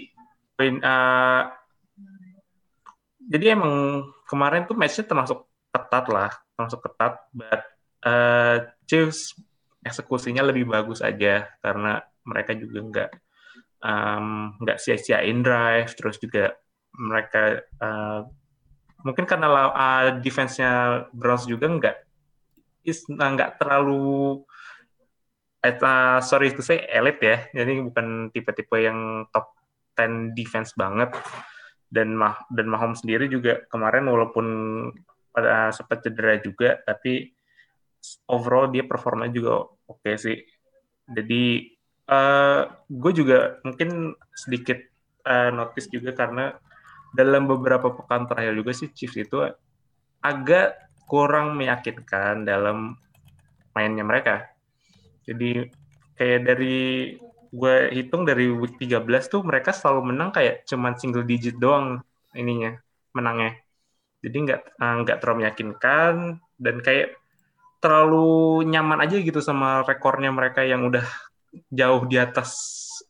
[0.57, 1.43] poin uh,
[3.31, 7.63] jadi emang kemarin tuh matchnya termasuk ketat lah, termasuk ketat, but
[8.05, 9.39] uh, Chiefs
[9.81, 13.11] eksekusinya lebih bagus aja karena mereka juga nggak
[14.61, 16.53] nggak um, sia-siain drive, terus juga
[16.93, 18.29] mereka uh,
[19.03, 21.97] mungkin karena uh, defense-nya Browns juga nggak
[22.85, 24.41] is nggak terlalu
[25.65, 27.37] uh, sorry itu saya elite ya.
[27.63, 29.53] Jadi bukan tipe-tipe yang top
[29.97, 31.13] 10 defense banget.
[31.91, 34.47] Dan mah dan Mahomes sendiri juga kemarin walaupun
[35.35, 37.35] pada sempat cedera juga tapi
[38.31, 40.39] overall dia performa juga oke okay sih.
[41.11, 41.67] Jadi
[42.07, 44.79] uh, gue juga mungkin sedikit
[45.27, 46.55] uh, notice juga karena
[47.11, 49.39] dalam beberapa pekan terakhir juga sih Chiefs itu
[50.23, 50.79] agak
[51.11, 52.95] kurang meyakinkan dalam
[53.75, 54.47] mainnya mereka.
[55.27, 55.67] Jadi
[56.15, 57.17] kayak dari
[57.51, 61.99] gue hitung dari week 13 tuh mereka selalu menang kayak cuman single digit doang
[62.37, 62.79] ininya
[63.11, 63.59] menangnya.
[64.23, 67.19] Jadi nggak eh, nggak terlalu meyakinkan dan kayak
[67.81, 71.03] terlalu nyaman aja gitu sama rekornya mereka yang udah
[71.73, 72.53] jauh di atas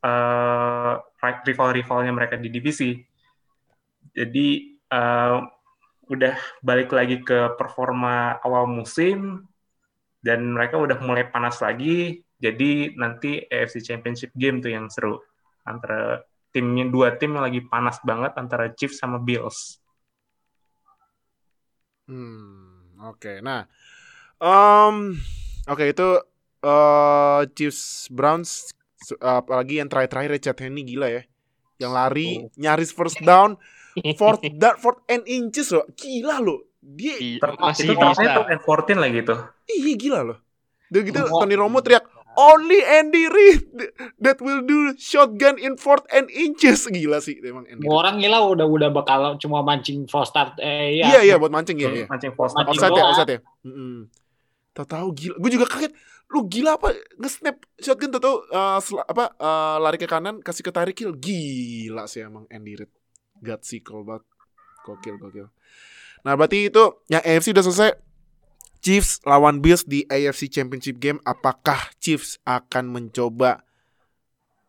[0.01, 2.97] uh, rival-rivalnya mereka di divisi.
[4.15, 5.39] Jadi uh,
[6.11, 9.47] udah balik lagi ke performa awal musim
[10.21, 12.21] dan mereka udah mulai panas lagi.
[12.41, 15.21] Jadi nanti AFC Championship game tuh yang seru
[15.63, 19.79] antara timnya dua tim yang lagi panas banget antara Chiefs sama Bills.
[22.11, 23.23] Hmm, oke.
[23.23, 23.37] Okay.
[23.39, 23.71] Nah,
[24.43, 25.15] um,
[25.71, 26.09] oke okay, itu
[26.67, 28.75] uh, Chiefs Browns
[29.23, 31.23] apalagi yang terakhir-terakhir Chad Henne gila ya.
[31.81, 32.51] Yang lari oh.
[32.59, 33.57] nyaris first down
[34.17, 35.87] fourth that fourth and inches loh.
[35.95, 36.67] Gila loh.
[36.81, 38.49] Dia masih itu bisa.
[38.49, 39.39] and 14 lagi tuh
[39.69, 40.39] iya gila loh.
[40.91, 41.45] Dan gitu oh.
[41.45, 42.03] Tony Romo teriak
[42.41, 43.63] only Andy Reid
[44.23, 46.89] that will do shotgun in fourth and inches.
[46.89, 51.07] Gila sih emang Andy orang gila udah udah bakal cuma mancing false start eh ya
[51.15, 52.07] iya iya buat mancing ya, ya.
[52.09, 52.67] mancing false start.
[52.71, 53.41] Offside ya offside ya.
[53.67, 53.97] Mm -hmm.
[54.75, 55.93] tahu-tahu gila gue juga kaget.
[56.31, 60.95] Lu gila apa nge-snap shotgun tahu uh, apa uh, lari ke kanan kasih ke tarik
[60.95, 63.00] kill gila sih emang Andy Reid
[63.83, 64.25] call banget
[64.85, 65.47] gokil gokil.
[66.25, 67.93] Nah berarti itu yang AFC udah selesai.
[68.81, 71.21] Chiefs lawan Bills di AFC Championship Game.
[71.29, 73.61] Apakah Chiefs akan mencoba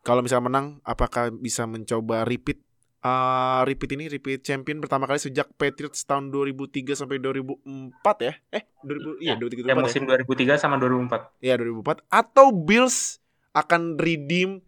[0.03, 2.59] kalau misalnya menang apakah bisa mencoba repeat
[3.05, 8.34] uh, repeat ini repeat champion pertama kali sejak Patriots tahun 2003 sampai 2004 ya?
[8.49, 10.17] Eh 2000 iya 2003 ya, musim ya?
[10.26, 13.22] 2003 sama 2004 iya 2004 atau Bills
[13.53, 14.63] akan redeem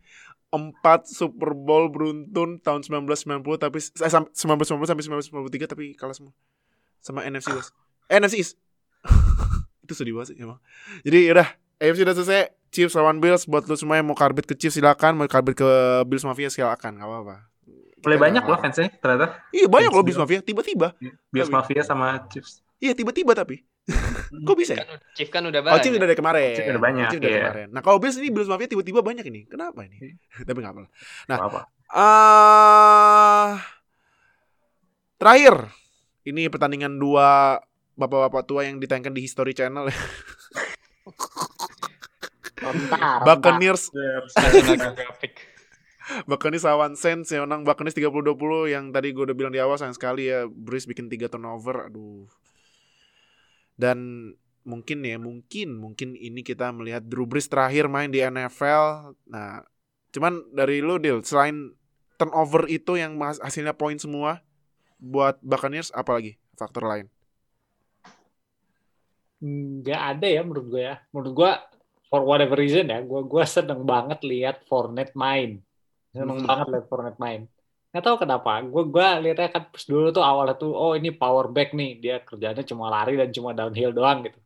[0.53, 6.33] empat Super Bowl beruntun tahun 1990 tapi eh, 1990 sampai 1993 tapi kalah semua
[7.01, 7.73] sama NFC West.
[8.07, 8.53] Eh, NFC East.
[9.83, 10.61] itu sedih banget sih emang.
[11.03, 11.47] Jadi udah
[11.81, 12.43] AFC udah selesai.
[12.73, 15.69] Chiefs lawan Bills buat lu semua yang mau karbit ke Chiefs silakan, mau karbit ke
[16.09, 17.35] Bills Mafia silakan, enggak apa-apa.
[18.01, 19.45] Boleh banyak loh fansnya ternyata.
[19.53, 20.97] Iya banyak loh Bills Mafia, tiba-tiba.
[21.29, 22.65] Bills Mafia sama Chiefs.
[22.81, 23.61] Iya tiba-tiba tapi.
[24.47, 24.87] Kok bisa ya?
[24.87, 25.75] Kan, Chief kan udah banyak.
[25.75, 26.55] Oh, Chief udah dari kemarin.
[26.55, 27.07] Chief udah banyak.
[27.11, 27.41] Chief udah iya.
[27.43, 27.67] kemarin.
[27.75, 29.43] Nah, kalau Bills ini Bills Mafia tiba-tiba banyak ini.
[29.45, 29.97] Kenapa ini?
[29.99, 30.15] Iya.
[30.47, 30.89] Tapi enggak apa-apa.
[31.27, 31.59] Nah, apa
[31.93, 33.49] uh,
[35.21, 35.69] terakhir
[36.25, 37.61] ini pertandingan dua
[37.93, 39.97] bapak-bapak tua yang ditayangkan di History Channel ya.
[43.27, 43.91] Buccaneers
[46.29, 49.95] Buccaneers lawan Saints ya menang Buccaneers 30-20 yang tadi gue udah bilang di awal sayang
[49.95, 52.23] sekali ya Breeze bikin 3 turnover aduh
[53.79, 54.31] dan
[54.63, 59.63] mungkin ya mungkin mungkin ini kita melihat Drew Brees terakhir main di NFL nah
[60.13, 61.75] cuman dari lu deal selain
[62.23, 64.39] turnover itu yang hasilnya poin semua
[65.03, 67.07] buat Buccaneers apa lagi faktor lain?
[69.43, 70.95] Nggak ada ya menurut gue ya.
[71.11, 71.51] Menurut gue
[72.07, 75.59] for whatever reason ya gue gue seneng banget lihat Fournette main.
[76.15, 76.47] Seneng hmm.
[76.47, 77.43] banget lihat Fournette main
[77.93, 78.57] nggak tahu kenapa.
[78.65, 82.01] Gue gue lihatnya kan pas dulu tuh awalnya tuh oh ini power back nih.
[82.01, 84.39] Dia kerjanya cuma lari dan cuma downhill doang gitu.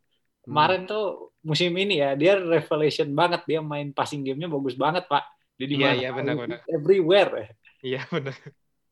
[0.44, 0.92] Kemarin hmm.
[0.92, 3.48] tuh musim ini ya dia revelation banget.
[3.48, 5.24] Dia main passing gamenya bagus banget pak.
[5.56, 6.60] Jadi iya iya benar benar.
[6.68, 7.32] everywhere.
[7.40, 7.48] Ya
[7.96, 8.36] iya benar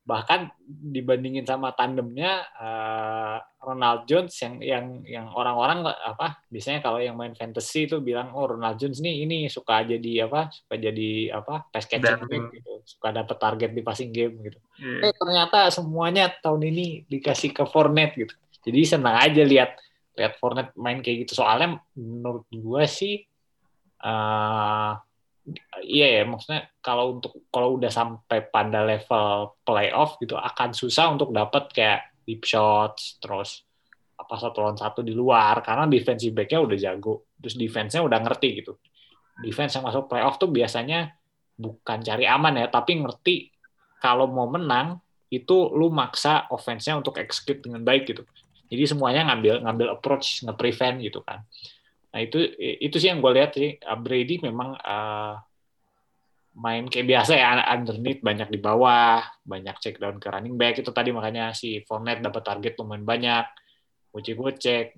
[0.06, 7.18] bahkan dibandingin sama tandemnya uh, Ronald Jones yang yang yang orang-orang apa biasanya kalau yang
[7.18, 11.66] main fantasy itu bilang oh Ronald Jones nih ini suka jadi apa suka jadi apa
[11.74, 12.86] pass catching game gitu.
[12.86, 14.62] Suka dapat target di passing game gitu.
[14.78, 15.10] Yeah.
[15.10, 18.38] eh ternyata semuanya tahun ini dikasih ke Fournette gitu.
[18.62, 19.82] Jadi senang aja lihat
[20.14, 21.42] lihat Fournette main kayak gitu.
[21.42, 23.26] Soalnya menurut gue sih
[24.06, 25.02] uh,
[25.86, 31.30] iya ya maksudnya kalau untuk kalau udah sampai pada level playoff gitu akan susah untuk
[31.30, 33.62] dapat kayak deep shots terus
[34.18, 38.64] apa satu lawan satu di luar karena defensive backnya udah jago terus defense-nya udah ngerti
[38.64, 38.74] gitu.
[39.36, 41.14] Defense yang masuk playoff tuh biasanya
[41.56, 43.54] bukan cari aman ya tapi ngerti
[44.02, 44.98] kalau mau menang
[45.30, 48.24] itu lu maksa offense-nya untuk execute dengan baik gitu.
[48.66, 51.46] Jadi semuanya ngambil ngambil approach nge-prevent gitu kan
[52.16, 52.40] Nah itu
[52.80, 53.76] itu sih yang gue lihat sih.
[53.84, 55.36] Uh, Brady memang uh,
[56.56, 60.80] main kayak biasa ya underneath banyak di bawah, banyak check down ke running back.
[60.80, 63.44] Itu tadi makanya si Fournette dapat target lumayan banyak,
[64.16, 64.96] gocek-gocek.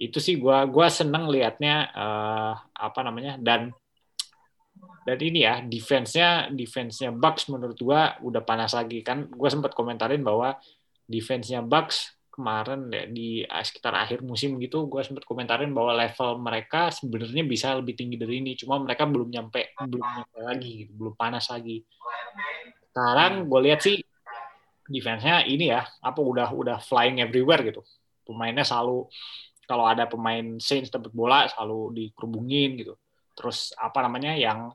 [0.00, 3.68] Itu sih gue gua seneng liatnya uh, apa namanya dan
[5.04, 9.04] dan ini ya defense-nya defense-nya Bucks menurut gue udah panas lagi.
[9.04, 10.56] Kan gue sempat komentarin bahwa
[11.04, 16.40] defense-nya Bucks kemarin ya, di eh, sekitar akhir musim gitu gue sempat komentarin bahwa level
[16.40, 20.92] mereka sebenarnya bisa lebih tinggi dari ini cuma mereka belum nyampe belum nyampe lagi gitu,
[20.96, 21.84] belum panas lagi.
[22.88, 24.00] Sekarang gue lihat sih
[24.88, 27.84] defense-nya ini ya apa udah udah flying everywhere gitu.
[28.24, 29.12] Pemainnya selalu
[29.68, 32.96] kalau ada pemain Saints dapat bola selalu dikerubungin gitu.
[33.36, 34.72] Terus apa namanya yang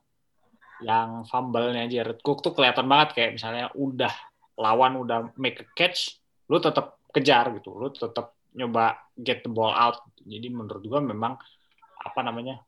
[0.77, 4.13] yang fumble-nya Jared Cook tuh kelihatan banget kayak misalnya udah
[4.57, 9.71] lawan udah make a catch lu tetap kejar gitu lu tetap nyoba get the ball
[9.71, 11.37] out jadi menurut gua memang
[11.97, 12.61] apa namanya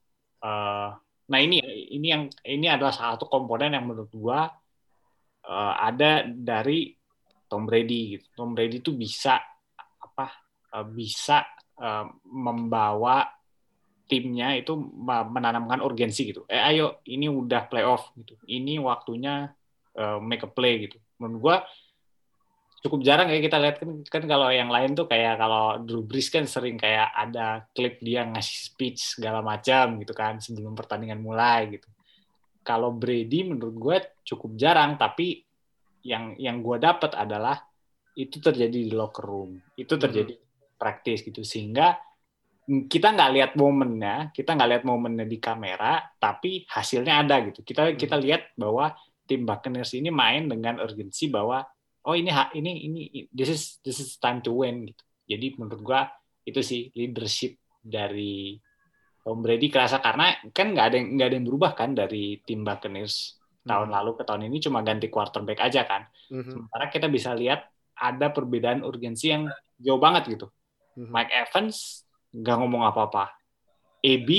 [0.44, 0.94] uh,
[1.30, 1.62] nah ini
[1.94, 4.50] ini yang ini adalah salah satu komponen yang menurut gua
[5.46, 6.94] uh, ada dari
[7.50, 9.42] Tom Brady gitu Tom Brady itu bisa
[10.00, 10.26] apa
[10.74, 11.46] uh, bisa
[11.82, 13.40] uh, membawa
[14.10, 14.74] timnya itu
[15.30, 16.42] menanamkan urgensi gitu.
[16.50, 18.34] Eh ayo ini udah playoff gitu.
[18.50, 19.54] Ini waktunya
[19.94, 20.98] uh, make a play gitu.
[21.22, 21.58] Menurut gua
[22.80, 26.32] cukup jarang ya kita lihat kan kan kalau yang lain tuh kayak kalau Drew Brees
[26.32, 31.76] kan sering kayak ada klip dia ngasih speech segala macam gitu kan sebelum pertandingan mulai
[31.76, 31.88] gitu.
[32.64, 35.44] Kalau Brady menurut gue cukup jarang tapi
[36.08, 37.60] yang yang gue dapat adalah
[38.16, 40.04] itu terjadi di locker room, itu hmm.
[40.04, 40.76] terjadi hmm.
[40.80, 42.00] praktis gitu sehingga
[42.70, 47.66] kita nggak lihat momennya, kita nggak lihat momennya di kamera, tapi hasilnya ada gitu.
[47.66, 48.24] Kita kita hmm.
[48.24, 48.94] lihat bahwa
[49.26, 51.66] tim Buccaneers ini main dengan urgensi bahwa
[52.06, 53.02] oh ini ini ini
[53.34, 55.04] this is this is time to win gitu.
[55.30, 56.02] Jadi menurut gua
[56.48, 58.58] itu sih leadership dari
[59.24, 62.66] Tom Brady kerasa karena kan nggak ada yang nggak ada yang berubah kan dari tim
[62.66, 63.38] Buccaneers
[63.68, 63.96] tahun hmm.
[64.00, 66.08] lalu ke tahun ini cuma ganti quarterback aja kan.
[66.32, 66.48] Hmm.
[66.48, 70.48] Sementara kita bisa lihat ada perbedaan urgensi yang jauh banget gitu.
[70.96, 71.12] Hmm.
[71.14, 73.36] Mike Evans nggak ngomong apa-apa.
[74.00, 74.30] AB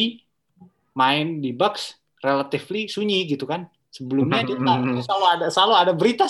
[0.97, 3.69] main di Bucks relatively sunyi gitu kan.
[3.91, 4.57] Sebelumnya dia
[5.03, 6.25] selalu ada selalu ada berita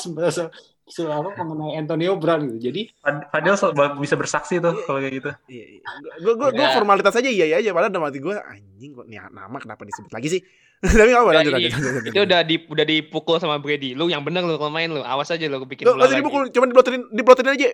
[0.99, 2.71] apa mengenai Antonio Brown gitu.
[2.71, 2.91] Jadi
[3.31, 3.55] Fadil
[4.03, 5.31] bisa bersaksi tuh kalau kayak gitu.
[5.47, 5.81] Iya, iya.
[6.21, 9.19] Gue gue gue formalitas aja iya, iya aja padahal dalam hati gue anjing kok nih
[9.31, 10.43] nama kenapa disebut lagi sih?
[10.81, 13.93] Tapi enggak lanjut, lanjut, lanjut, Itu udah di udah dipukul sama Brady.
[13.93, 15.05] Lu yang bener lu kalau main lu.
[15.05, 17.69] Awas aja lu bikin Lu masih dipukul, cuma diploterin diploterin aja.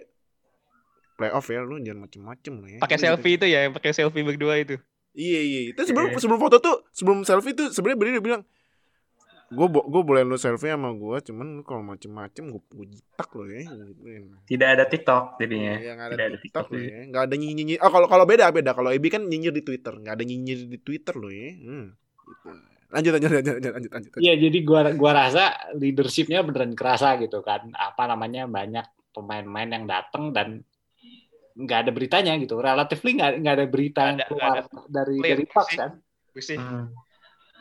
[1.16, 2.78] Playoff ya lu jangan macem-macem lu ya.
[2.82, 4.76] Pakai selfie itu ya, pakai selfie berdua itu.
[5.16, 5.60] Iya iya.
[5.70, 8.42] Itu sebelum sebelum foto tuh, sebelum selfie tuh sebenarnya Brady bilang,
[9.46, 13.62] gue gue boleh lu selfie sama gue cuman kalau macem-macem gue gue jitak lo ya
[14.46, 15.74] tidak ada TikTok jadinya.
[15.78, 17.00] Ya, ada tidak ada TikTok, TikTok ya.
[17.10, 18.70] Nggak ada nyinyir nyinyir oh kalau kalau beda beda.
[18.74, 19.94] Kalau Ebi kan nyinyir di Twitter.
[19.94, 21.50] Nggak ada nyinyir di Twitter lo ya.
[21.54, 21.86] Hmm,
[22.26, 22.48] gitu.
[22.86, 24.10] lanjut lanjut lanjut lanjut lanjut lanjut.
[24.18, 25.44] Iya jadi gua gua rasa
[25.78, 27.70] leadershipnya beneran kerasa gitu kan.
[27.74, 30.66] Apa namanya banyak pemain-pemain yang datang dan
[31.54, 32.58] nggak ada beritanya gitu.
[32.58, 34.56] Relatifly nggak nggak ada berita yang keluar
[34.90, 36.02] dari dari Fox kan.
[36.36, 37.05] Hmm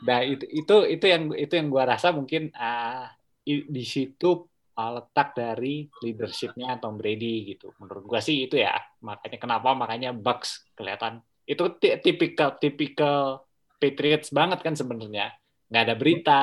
[0.03, 3.07] Nah itu itu itu yang itu yang gua rasa mungkin uh,
[3.45, 4.43] di situ
[4.75, 7.71] uh, letak dari leadershipnya Tom Brady gitu.
[7.79, 11.23] Menurut gua sih itu ya makanya kenapa makanya Bucks kelihatan.
[11.47, 13.45] Itu tipikal tipikal
[13.79, 15.31] Patriots banget kan sebenarnya.
[15.71, 16.41] Nggak ada berita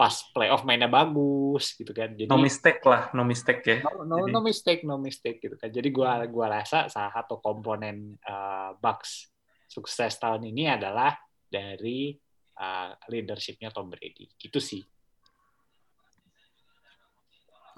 [0.00, 2.16] pas playoff mainnya bagus gitu kan.
[2.16, 3.76] Jadi no mistake lah no mistake ya.
[3.84, 5.68] No no, no mistake no mistake gitu kan.
[5.68, 9.28] Jadi gua gua rasa salah satu komponen uh, Bucks
[9.68, 11.14] sukses tahun ini adalah
[11.50, 12.16] dari
[12.60, 14.84] uh, leadershipnya Tom Brady gitu sih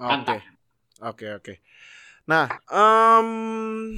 [0.03, 0.37] oke
[0.99, 1.53] oke oke
[2.27, 3.95] nah um,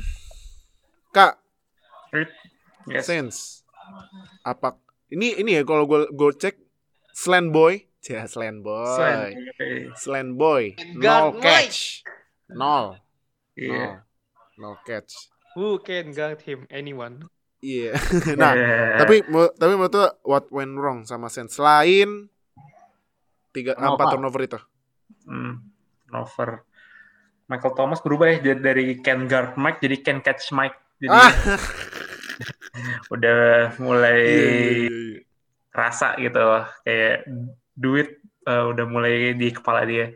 [1.09, 1.41] kak
[2.85, 3.09] yes.
[3.09, 3.65] sense
[4.45, 4.77] apa
[5.09, 6.55] ini ini ya kalau gue gue cek
[7.15, 8.85] Slant Boy Cia Slan Boy.
[8.85, 9.33] Slan.
[9.97, 10.77] Slan Boy.
[10.93, 12.05] Nol catch.
[12.53, 13.01] Nol.
[13.57, 14.05] Iya.
[14.61, 14.61] Nol.
[14.61, 15.33] Nol catch.
[15.57, 16.69] Who can guard him?
[16.69, 17.25] Anyone?
[17.59, 17.91] Iya.
[18.41, 18.75] nah, Iya.
[19.01, 19.15] tapi
[19.55, 22.27] tapi menurut lu what went wrong sama Saints selain
[23.51, 23.93] tiga Turnover.
[23.95, 24.59] empat turnover itu?
[25.25, 25.53] Hmm,
[26.11, 26.49] over.
[27.45, 30.75] Michael Thomas berubah ya dari can guard Mike jadi can catch Mike.
[30.97, 31.31] Jadi Ah.
[33.13, 34.47] udah mulai iya,
[34.83, 35.23] iya.
[35.71, 36.41] rasa gitu
[36.83, 37.23] kayak
[37.71, 40.11] duit eh, udah mulai di kepala dia.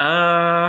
[0.00, 0.68] eh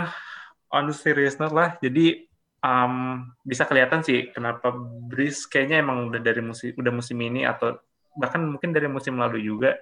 [0.72, 2.28] on the serious note lah, jadi
[2.62, 4.72] um, bisa kelihatan sih kenapa
[5.09, 7.78] Breeze kayaknya emang udah dari musim udah musim ini atau
[8.16, 9.78] bahkan mungkin dari musim lalu juga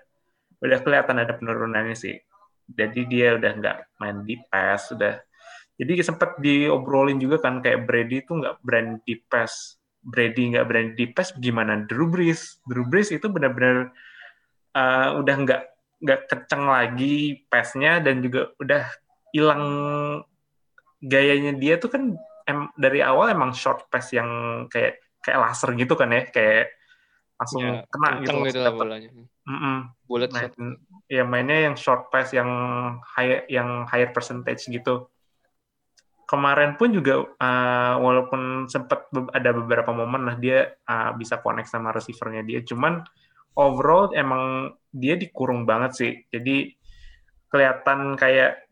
[0.59, 2.15] udah kelihatan ada penurunannya sih.
[2.69, 5.17] Jadi dia udah nggak main di pass, udah
[5.79, 9.79] jadi sempat diobrolin juga kan kayak Brady itu nggak berani di pass.
[9.99, 12.59] Brady nggak berani di pass gimana Drew Brees?
[12.67, 13.91] Drew Brees itu benar-benar
[14.75, 15.63] uh, udah nggak
[15.99, 18.83] nggak kenceng lagi passnya dan juga udah
[19.35, 19.63] hilang
[21.03, 22.15] gayanya dia tuh kan
[22.49, 26.73] em, dari awal emang short pass yang kayak kayak laser gitu kan ya kayak
[27.39, 29.09] langsung Ya, kena gitu, gitu lah bolanya.
[30.09, 30.53] Bullet main shot.
[31.09, 32.49] ya mainnya yang short pass yang
[33.01, 35.07] high yang higher percentage gitu.
[36.29, 41.89] Kemarin pun juga uh, walaupun sempat ada beberapa momen lah dia uh, bisa connect sama
[41.89, 42.61] receivernya dia.
[42.61, 43.01] Cuman
[43.57, 46.11] overall emang dia dikurung banget sih.
[46.29, 46.69] Jadi
[47.49, 48.68] kelihatan kayak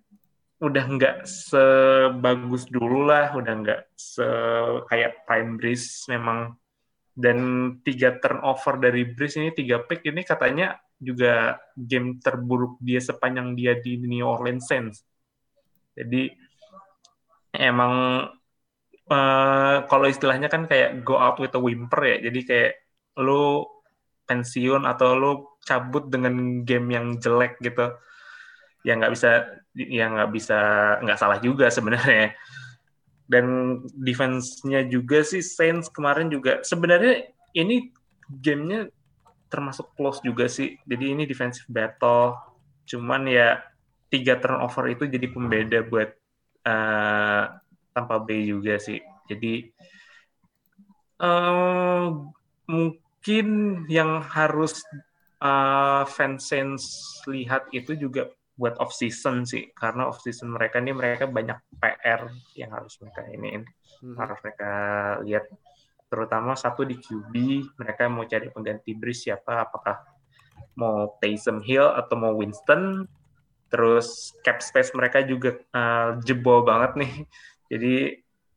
[0.57, 4.25] udah nggak sebagus dulu lah udah nggak se
[4.89, 6.57] kayak prime breeze memang
[7.17, 7.37] dan
[7.81, 13.73] tiga turnover dari Breeze ini tiga pick ini katanya juga game terburuk dia sepanjang dia
[13.81, 15.01] di New Orleans Saints.
[15.97, 16.29] Jadi
[17.57, 18.21] emang
[19.09, 22.29] eh, kalau istilahnya kan kayak go out with a whimper ya.
[22.29, 22.71] Jadi kayak
[23.17, 23.65] lu
[24.29, 25.31] pensiun atau lu
[25.65, 27.97] cabut dengan game yang jelek gitu.
[28.87, 29.29] Ya nggak bisa
[29.75, 30.59] ya nggak bisa
[31.03, 32.31] nggak salah juga sebenarnya.
[33.27, 37.91] Dan defense-nya juga sih Saints kemarin juga sebenarnya ini
[38.31, 38.87] gamenya
[39.51, 40.79] termasuk close juga sih.
[40.87, 42.39] Jadi ini defensive battle.
[42.87, 43.59] Cuman ya
[44.07, 46.15] tiga turnover itu jadi pembeda buat
[46.63, 47.43] eh,
[47.91, 49.03] Tampa Bay juga sih.
[49.27, 49.67] Jadi
[51.19, 52.05] eh,
[52.71, 53.47] mungkin
[53.91, 54.79] yang harus
[55.43, 56.85] eh, fans Saints
[57.27, 59.69] lihat itu juga buat off season sih.
[59.71, 62.27] Karena off season mereka ini mereka banyak PR
[62.57, 63.63] yang harus mereka iniin.
[63.97, 64.13] Mhm.
[64.13, 64.71] harus mereka
[65.25, 65.45] lihat.
[66.07, 67.33] Terutama satu di QB
[67.81, 69.65] mereka mau cari pengganti Breeze siapa?
[69.65, 70.05] Apakah
[70.77, 73.09] mau Taysom Hill atau mau Winston?
[73.67, 77.13] Terus cap space mereka juga uh, jebol banget nih.
[77.73, 77.95] Jadi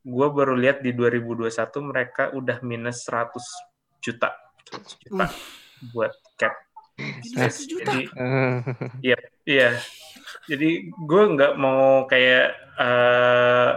[0.00, 1.48] gue baru lihat di 2021
[1.80, 3.36] mereka udah minus 100
[4.00, 4.32] juta.
[4.68, 5.26] 100 juta
[5.92, 6.52] buat cap
[7.24, 8.00] space jadi
[9.06, 9.70] Iya, iya.
[10.46, 12.46] Jadi gue nggak mau kayak
[12.80, 13.70] eh,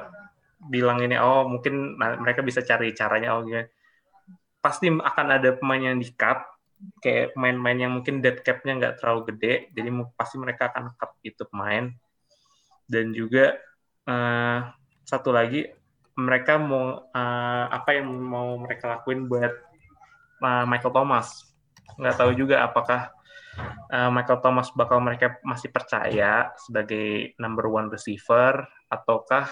[0.64, 3.68] bilang ini, oh mungkin nah, mereka bisa cari caranya, oh gimana.
[4.64, 6.40] Pasti akan ada pemain yang di cut,
[7.04, 11.44] kayak pemain-pemain yang mungkin dead cap-nya nggak terlalu gede, jadi pasti mereka akan cut itu
[11.48, 11.92] pemain.
[12.88, 13.60] Dan juga
[14.08, 14.60] eh,
[15.04, 15.68] satu lagi,
[16.16, 19.54] mereka mau eh, apa yang mau mereka lakuin buat
[20.44, 21.53] eh, Michael Thomas.
[22.00, 23.14] Nggak tahu juga apakah
[23.94, 29.50] uh, Michael Thomas bakal mereka masih percaya sebagai number one receiver ataukah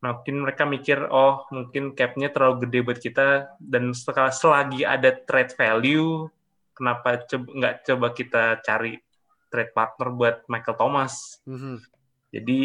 [0.00, 3.28] mungkin mereka mikir oh mungkin capnya terlalu gede buat kita
[3.60, 6.24] dan sekali selagi ada trade value
[6.72, 8.96] kenapa coba nggak coba kita cari
[9.52, 11.84] trade partner buat Michael Thomas Mhm.
[12.32, 12.60] jadi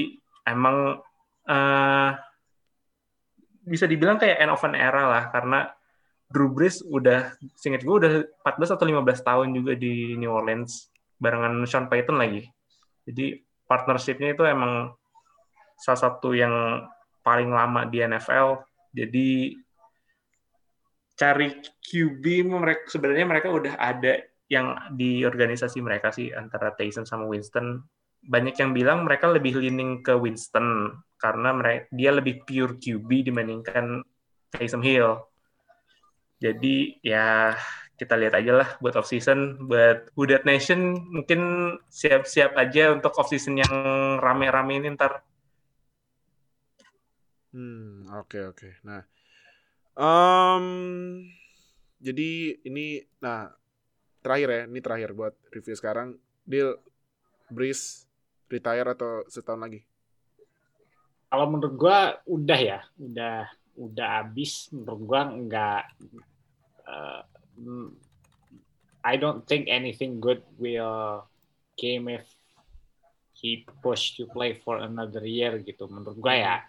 [0.48, 1.04] emang
[1.46, 2.10] eh,
[3.68, 5.76] bisa dibilang kayak end of an era lah karena
[6.26, 8.12] Drew Brees udah singkat gue udah
[8.44, 10.90] 14 atau 15 tahun juga di New Orleans
[11.22, 12.44] barengan Sean Payton lagi.
[13.06, 14.94] Jadi partnershipnya itu emang
[15.78, 16.86] salah satu yang
[17.22, 18.66] paling lama di NFL.
[18.96, 19.54] Jadi
[21.16, 21.48] cari
[21.80, 24.20] QB mereka sebenarnya mereka udah ada
[24.52, 27.82] yang di organisasi mereka sih antara Tyson sama Winston
[28.26, 34.02] banyak yang bilang mereka lebih leaning ke Winston karena mereka dia lebih pure QB dibandingkan
[34.50, 35.22] Taysom Hill.
[36.46, 37.58] Jadi ya
[37.96, 43.32] kita lihat aja lah buat off season buat Hudat Nation mungkin siap-siap aja untuk off
[43.32, 43.74] season yang
[44.20, 45.26] rame-rame ini ntar.
[47.56, 48.84] Hmm, oke oke.
[48.84, 49.00] Nah,
[49.96, 50.66] em,
[52.04, 53.48] jadi ini, nah
[54.20, 56.20] terakhir ya, ini terakhir buat review sekarang.
[56.44, 56.76] Deal,
[57.48, 58.04] Breeze,
[58.52, 59.82] retire atau setahun lagi?
[61.32, 63.48] Kalau menurut gua udah ya, udah
[63.80, 64.68] udah habis.
[64.76, 65.84] Menurut gua nggak.
[66.88, 67.22] Uh,
[69.06, 71.26] I don't think anything good will
[71.78, 72.26] came if
[73.36, 76.66] he push to play for another year gitu menurut gue ya.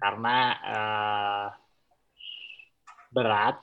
[0.00, 1.46] Karena uh,
[3.12, 3.60] berat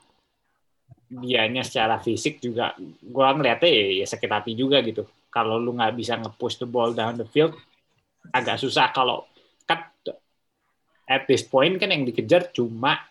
[1.10, 5.06] dianya secara fisik juga gue ngeliatnya ya, ya sakit hati juga gitu.
[5.32, 7.54] Kalau lu nggak bisa nge-push the ball down the field
[8.30, 8.94] agak susah.
[8.94, 9.26] Kalau
[9.66, 9.90] kan
[11.10, 13.02] at this point kan yang dikejar cuma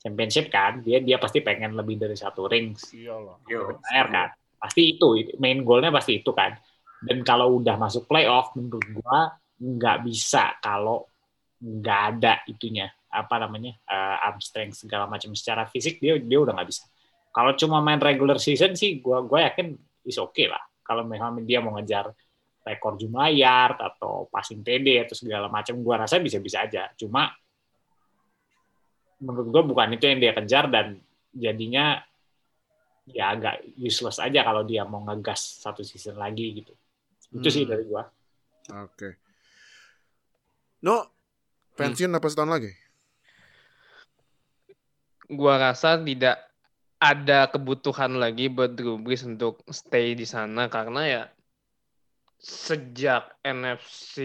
[0.00, 2.92] championship kan dia dia pasti pengen lebih dari satu rings.
[2.92, 3.42] Iyalah.
[3.48, 4.28] Yo, air kan.
[4.56, 6.56] Pasti itu main goalnya pasti itu kan.
[7.02, 11.08] Dan kalau udah masuk playoff menurut gua nggak bisa kalau
[11.60, 15.32] nggak ada itunya apa namanya uh, arm strength segala macam.
[15.32, 16.84] Secara fisik dia dia udah nggak bisa.
[17.32, 20.62] Kalau cuma main regular season sih gua gua yakin is oke okay lah.
[20.86, 22.12] Kalau memang dia mau ngejar
[22.66, 26.90] rekor jumlah yard atau passing TD atau segala macam gua rasa bisa-bisa aja.
[26.94, 27.30] Cuma
[29.20, 31.00] menurut gua bukan itu yang dia kejar dan
[31.32, 32.00] jadinya
[33.06, 36.72] ya agak useless aja kalau dia mau ngegas satu season lagi gitu
[37.32, 37.72] itu sih Hmm.
[37.72, 38.04] dari gua
[38.66, 39.14] Oke.
[40.82, 41.06] No,
[41.78, 42.72] pensiun apa setahun lagi?
[45.30, 46.42] Gua rasa tidak
[46.98, 51.22] ada kebutuhan lagi buat Drew Brees untuk stay di sana karena ya
[52.42, 54.18] sejak NFC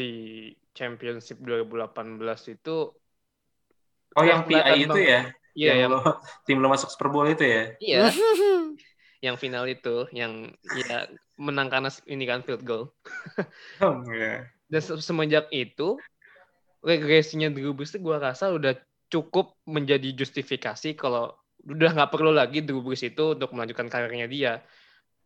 [0.73, 2.89] Championship 2018 itu
[4.17, 5.19] Oh yang PI itu ya?
[5.51, 5.99] Iya, yang, lo,
[6.47, 7.63] tim lo masuk Super Bowl itu ya?
[7.83, 8.07] iya,
[9.25, 11.05] yang final itu yang ya
[11.37, 12.89] menang karena ini kan field goal.
[13.81, 14.47] Oh, iya.
[14.71, 15.99] Dan se- semenjak itu
[16.81, 18.73] regresinya Drew Brees itu gua rasa udah
[19.11, 21.35] cukup menjadi justifikasi kalau
[21.67, 24.53] udah nggak perlu lagi Drew Brees itu untuk melanjutkan karirnya dia.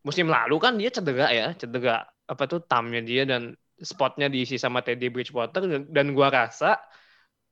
[0.05, 4.81] Musim lalu kan dia cedera ya, cedera apa tuh tamnya dia dan spotnya diisi sama
[4.81, 6.79] Teddy Bridgewater dan, dan gua rasa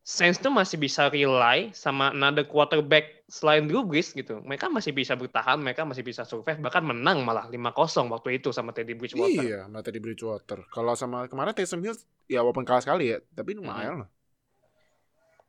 [0.03, 4.43] Saints tuh masih bisa rely sama another quarterback selain Drew Brees gitu.
[4.43, 8.75] Mereka masih bisa bertahan, mereka masih bisa survive, bahkan menang malah 5-0 waktu itu sama
[8.75, 9.39] Teddy Bridgewater.
[9.39, 10.67] Iya, mata di Bridgewater.
[10.67, 11.95] Kalau sama kemarin Taysom Hill
[12.27, 14.09] ya walaupun kalah sekali ya, tapi lumayan lah.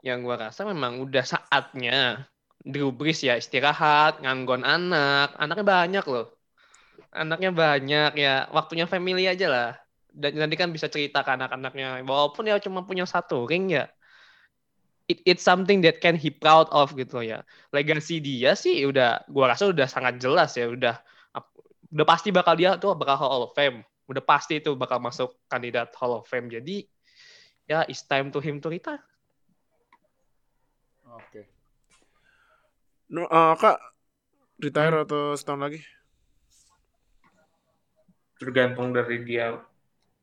[0.05, 2.29] yang gua rasa memang udah saatnya
[2.61, 6.29] Drew Brees ya istirahat, nganggon anak, anaknya banyak loh.
[7.13, 9.71] Anaknya banyak ya, waktunya family aja lah.
[10.15, 13.89] Dan nanti kan bisa cerita ke anak-anaknya, walaupun ya cuma punya satu ring ya.
[15.05, 17.45] It, it's something that can he proud of gitu ya.
[17.77, 20.97] Legacy dia sih udah, gua rasa udah sangat jelas ya, udah
[21.95, 23.87] udah pasti bakal dia tuh bakal Hall of Fame.
[24.11, 26.51] Udah pasti itu bakal masuk kandidat Hall of Fame.
[26.51, 26.83] Jadi
[27.71, 29.01] ya it's time to him to retire.
[31.07, 31.47] Oke.
[33.15, 33.79] No, eh, Kak,
[34.59, 35.81] retire atau setahun lagi?
[38.43, 39.55] Tergantung dari dia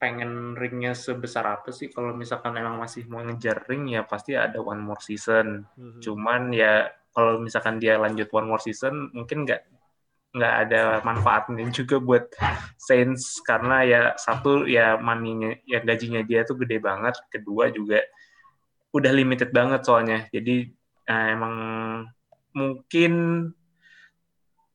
[0.02, 1.93] pengen ringnya sebesar apa sih.
[1.93, 5.70] Kalau misalkan emang masih mau ngejar ring ya pasti ada one more season.
[5.78, 6.02] Hmm.
[6.02, 9.62] Cuman ya kalau misalkan dia lanjut one more season mungkin nggak
[10.32, 12.32] nggak ada manfaatnya juga buat
[12.80, 17.99] Saints karena ya satu ya maninya ya gajinya dia tuh gede banget kedua juga
[18.95, 20.72] udah limited banget soalnya jadi
[21.12, 21.56] eh, emang
[22.56, 23.14] mungkin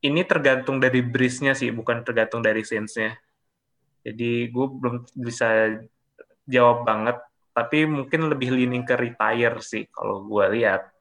[0.04, 3.16] ini tergantung dari Breeze-nya sih bukan tergantung dari Saints-nya
[4.06, 5.82] jadi gue belum bisa
[6.46, 7.18] jawab banget
[7.50, 10.94] tapi mungkin lebih leaning ke retire sih kalau gue lihat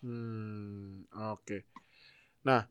[0.00, 1.60] Hmm, oke.
[2.48, 2.64] Nah,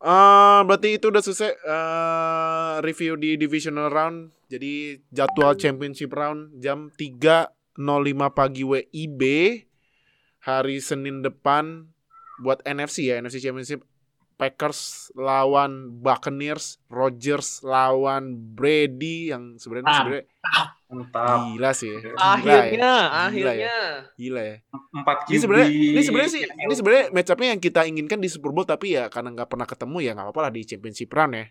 [0.00, 4.32] eh berarti itu udah selesai eh, review di divisional round.
[4.48, 7.76] Jadi jadwal championship round jam 3.05
[8.32, 9.22] pagi WIB
[10.40, 11.92] hari Senin depan
[12.40, 13.84] buat NFC ya, NFC Championship
[14.40, 19.96] Packers lawan Buccaneers, Rodgers lawan Brady yang sebenarnya Ah.
[20.00, 20.24] sebenarnya
[20.88, 21.92] mantap gila sih.
[21.92, 22.00] ya.
[22.00, 22.64] Gila Akhirnya, ya.
[22.72, 23.20] Gila ya.
[23.20, 23.76] akhirnya.
[24.16, 24.56] Gila ya.
[24.96, 28.50] empat Ini sebenarnya ini sebenarnya sih ini sebenarnya match up-nya yang kita inginkan di Super
[28.50, 31.44] Bowl tapi ya karena nggak pernah ketemu ya nggak apa-apa lah di championship round ya.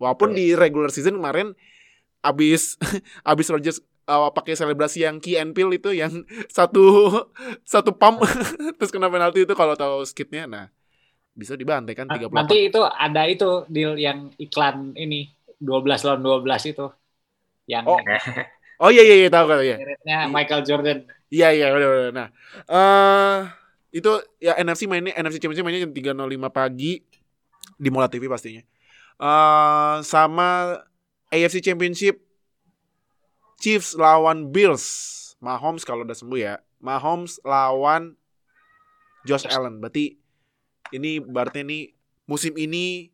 [0.00, 1.52] Walaupun di regular season kemarin
[2.24, 2.80] abis
[3.30, 3.78] abis Rodgers
[4.08, 6.24] uh, pakai selebrasi yang key and peel itu yang
[6.56, 7.12] satu
[7.62, 8.24] satu pump
[8.80, 10.66] terus kena penalti itu kalau tahu skitnya nah
[11.38, 15.30] bisa dibantai kan 38 Nanti itu ada itu deal yang iklan ini
[15.62, 16.86] 12 lawan 12 itu.
[17.70, 18.00] Yang Oh.
[18.82, 19.78] oh iya iya iya tahu kan ya
[20.26, 21.06] Michael Jordan.
[21.30, 22.10] Iya iya udah udah.
[22.10, 22.28] Nah,
[22.66, 23.38] eh
[23.94, 24.10] itu
[24.42, 27.06] ya NFC mainnya NFC Championship mainnya jam 3.05 pagi
[27.78, 28.66] di Mola TV pastinya.
[29.22, 30.82] Eh sama
[31.30, 32.18] AFC Championship
[33.62, 35.14] Chiefs lawan Bills.
[35.38, 36.58] Mahomes kalau udah sembuh ya.
[36.82, 38.18] Mahomes lawan
[39.22, 39.78] Josh Allen.
[39.78, 40.17] Berarti
[40.94, 41.92] ini berarti ini
[42.28, 43.08] musim ini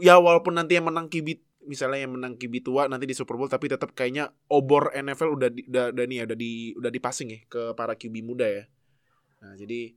[0.00, 3.46] ya walaupun nanti yang menang QB misalnya yang menang QB tua nanti di Super Bowl
[3.46, 7.28] tapi tetap kayaknya obor NFL udah di, udah, udah nih ya udah di udah dipasing
[7.30, 8.64] ya ke para QB muda ya.
[9.42, 9.94] Nah, jadi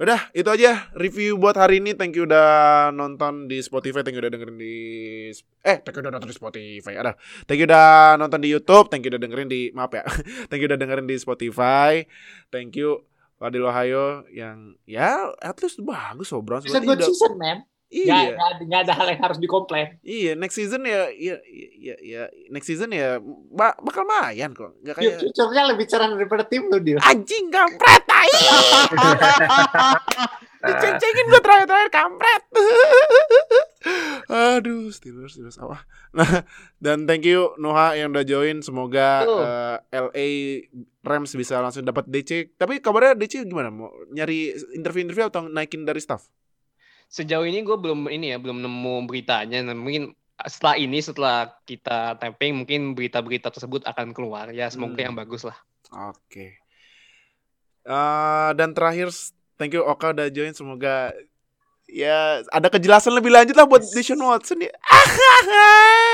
[0.00, 1.92] Udah, itu aja review buat hari ini.
[1.92, 4.76] Thank you udah nonton di Spotify, thank you udah dengerin di
[5.60, 6.96] eh thank you udah nonton di Spotify.
[6.96, 7.12] Ada.
[7.44, 10.00] Thank you udah nonton di YouTube, thank you udah dengerin di maaf ya.
[10.48, 12.08] thank you udah dengerin di Spotify.
[12.48, 13.04] Thank you
[13.40, 16.68] Wadil Ohio yang ya at least bagus loh Browns.
[16.68, 17.58] Berarti good udah- season, man.
[17.90, 18.38] Iya.
[18.38, 19.98] nggak, nggak ada hal yang harus dikomplain.
[20.06, 21.42] Iya, next season ya ya
[21.74, 23.18] ya ya next season ya
[23.50, 24.78] ba- bakal mayan kok.
[24.78, 27.02] Enggak kayak Future-nya lebih cerah daripada tim lu, Dil.
[27.02, 28.30] anjing kampret tai.
[30.60, 32.42] Diceng-cengin gue terakhir-terakhir kampret.
[34.28, 35.82] Aduh, Steelers, Steelers apa?
[36.12, 36.44] Nah,
[36.76, 38.60] dan thank you Noha yang udah join.
[38.60, 39.40] Semoga Betul.
[39.40, 40.28] eh, LA
[41.00, 42.54] Rams bisa langsung dapat DC.
[42.54, 43.72] Tapi kabarnya DC gimana?
[43.72, 46.28] Mau nyari interview-interview atau naikin dari staff?
[47.08, 49.64] Sejauh ini gue belum ini ya belum nemu beritanya.
[49.64, 54.52] Nah, Mungkin setelah ini setelah kita tapping mungkin berita-berita tersebut akan keluar.
[54.52, 55.04] Ya semoga Hmm.
[55.10, 55.56] yang bagus lah.
[55.90, 56.60] Oke.
[57.80, 59.08] Eh, dan terakhir,
[59.56, 60.52] thank you Oka udah join.
[60.52, 61.16] Semoga
[61.90, 64.72] ya ada kejelasan lebih lanjut lah buat Deshaun Watson ya.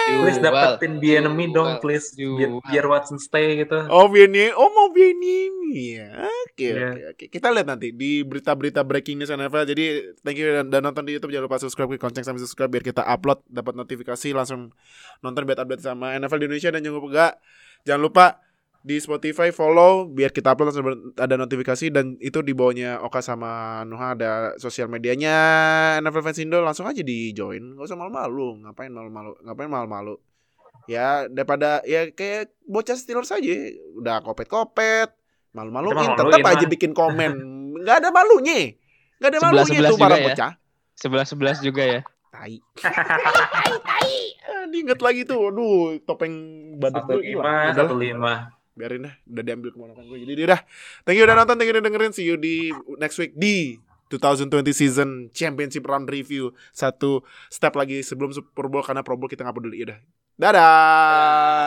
[0.07, 2.14] Please dapetin the enemy dong, please.
[2.14, 3.87] Biar, biar Watson stay gitu.
[3.91, 5.51] Oh Bieni, oh mau Bieni
[5.99, 6.31] ya.
[6.47, 6.89] Oke Iya.
[6.89, 7.24] oke oke.
[7.29, 9.66] Kita lihat nanti di berita-berita breaking news NFL.
[9.68, 9.85] Jadi
[10.22, 12.85] thank you dan, dan nonton di YouTube jangan lupa subscribe ke konceng sampai subscribe biar
[12.87, 14.72] kita upload dapat notifikasi langsung
[15.20, 17.33] nonton biar update sama NFL di Indonesia dan jangan lupa enggak
[17.87, 18.24] jangan lupa
[18.87, 24.14] di Spotify follow biar kita upload ada notifikasi dan itu di bawahnya Oka sama Nuha
[24.14, 25.34] ada sosial medianya
[25.99, 30.14] NFL Fans Indo langsung aja di join nggak usah malu-malu ngapain malu-malu ngapain malu-malu.
[30.87, 35.11] Ya daripada ya kayak bocah Steelers aja udah kopet-kopet
[35.51, 37.32] malu-maluin tetap aja bikin komen.
[37.82, 38.70] Nggak ada malunya
[39.18, 40.26] nggak ada malunya Sebelas-sebelas tuh para ya.
[40.30, 40.53] bocah.
[40.95, 42.01] Sebelas sebelas juga ya.
[42.30, 42.62] tai.
[42.87, 44.14] Tai tai.
[44.47, 46.34] Ah, diinget lagi tuh aduh topeng
[46.78, 48.56] badak Satu lima, satu lima.
[48.77, 50.61] Biarin dah udah diambil keponakan gue jadi udah
[51.09, 52.70] thank you udah nonton thank you udah dengerin see you di
[53.01, 53.81] next week di
[54.12, 59.43] 2020 season championship round review satu step lagi sebelum Super Bowl karena Pro Bowl kita
[59.43, 59.99] nggak peduli udah
[60.39, 61.66] dadah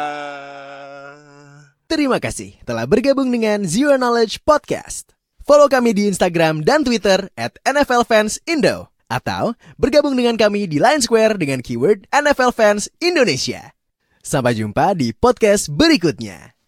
[1.90, 5.18] Terima kasih telah bergabung dengan Zero Knowledge Podcast.
[5.42, 8.94] Follow kami di Instagram dan Twitter at NFL Fans Indo.
[9.10, 13.74] Atau bergabung dengan kami di Line Square dengan keyword NFL Fans Indonesia.
[14.22, 16.59] Sampai jumpa di podcast berikutnya.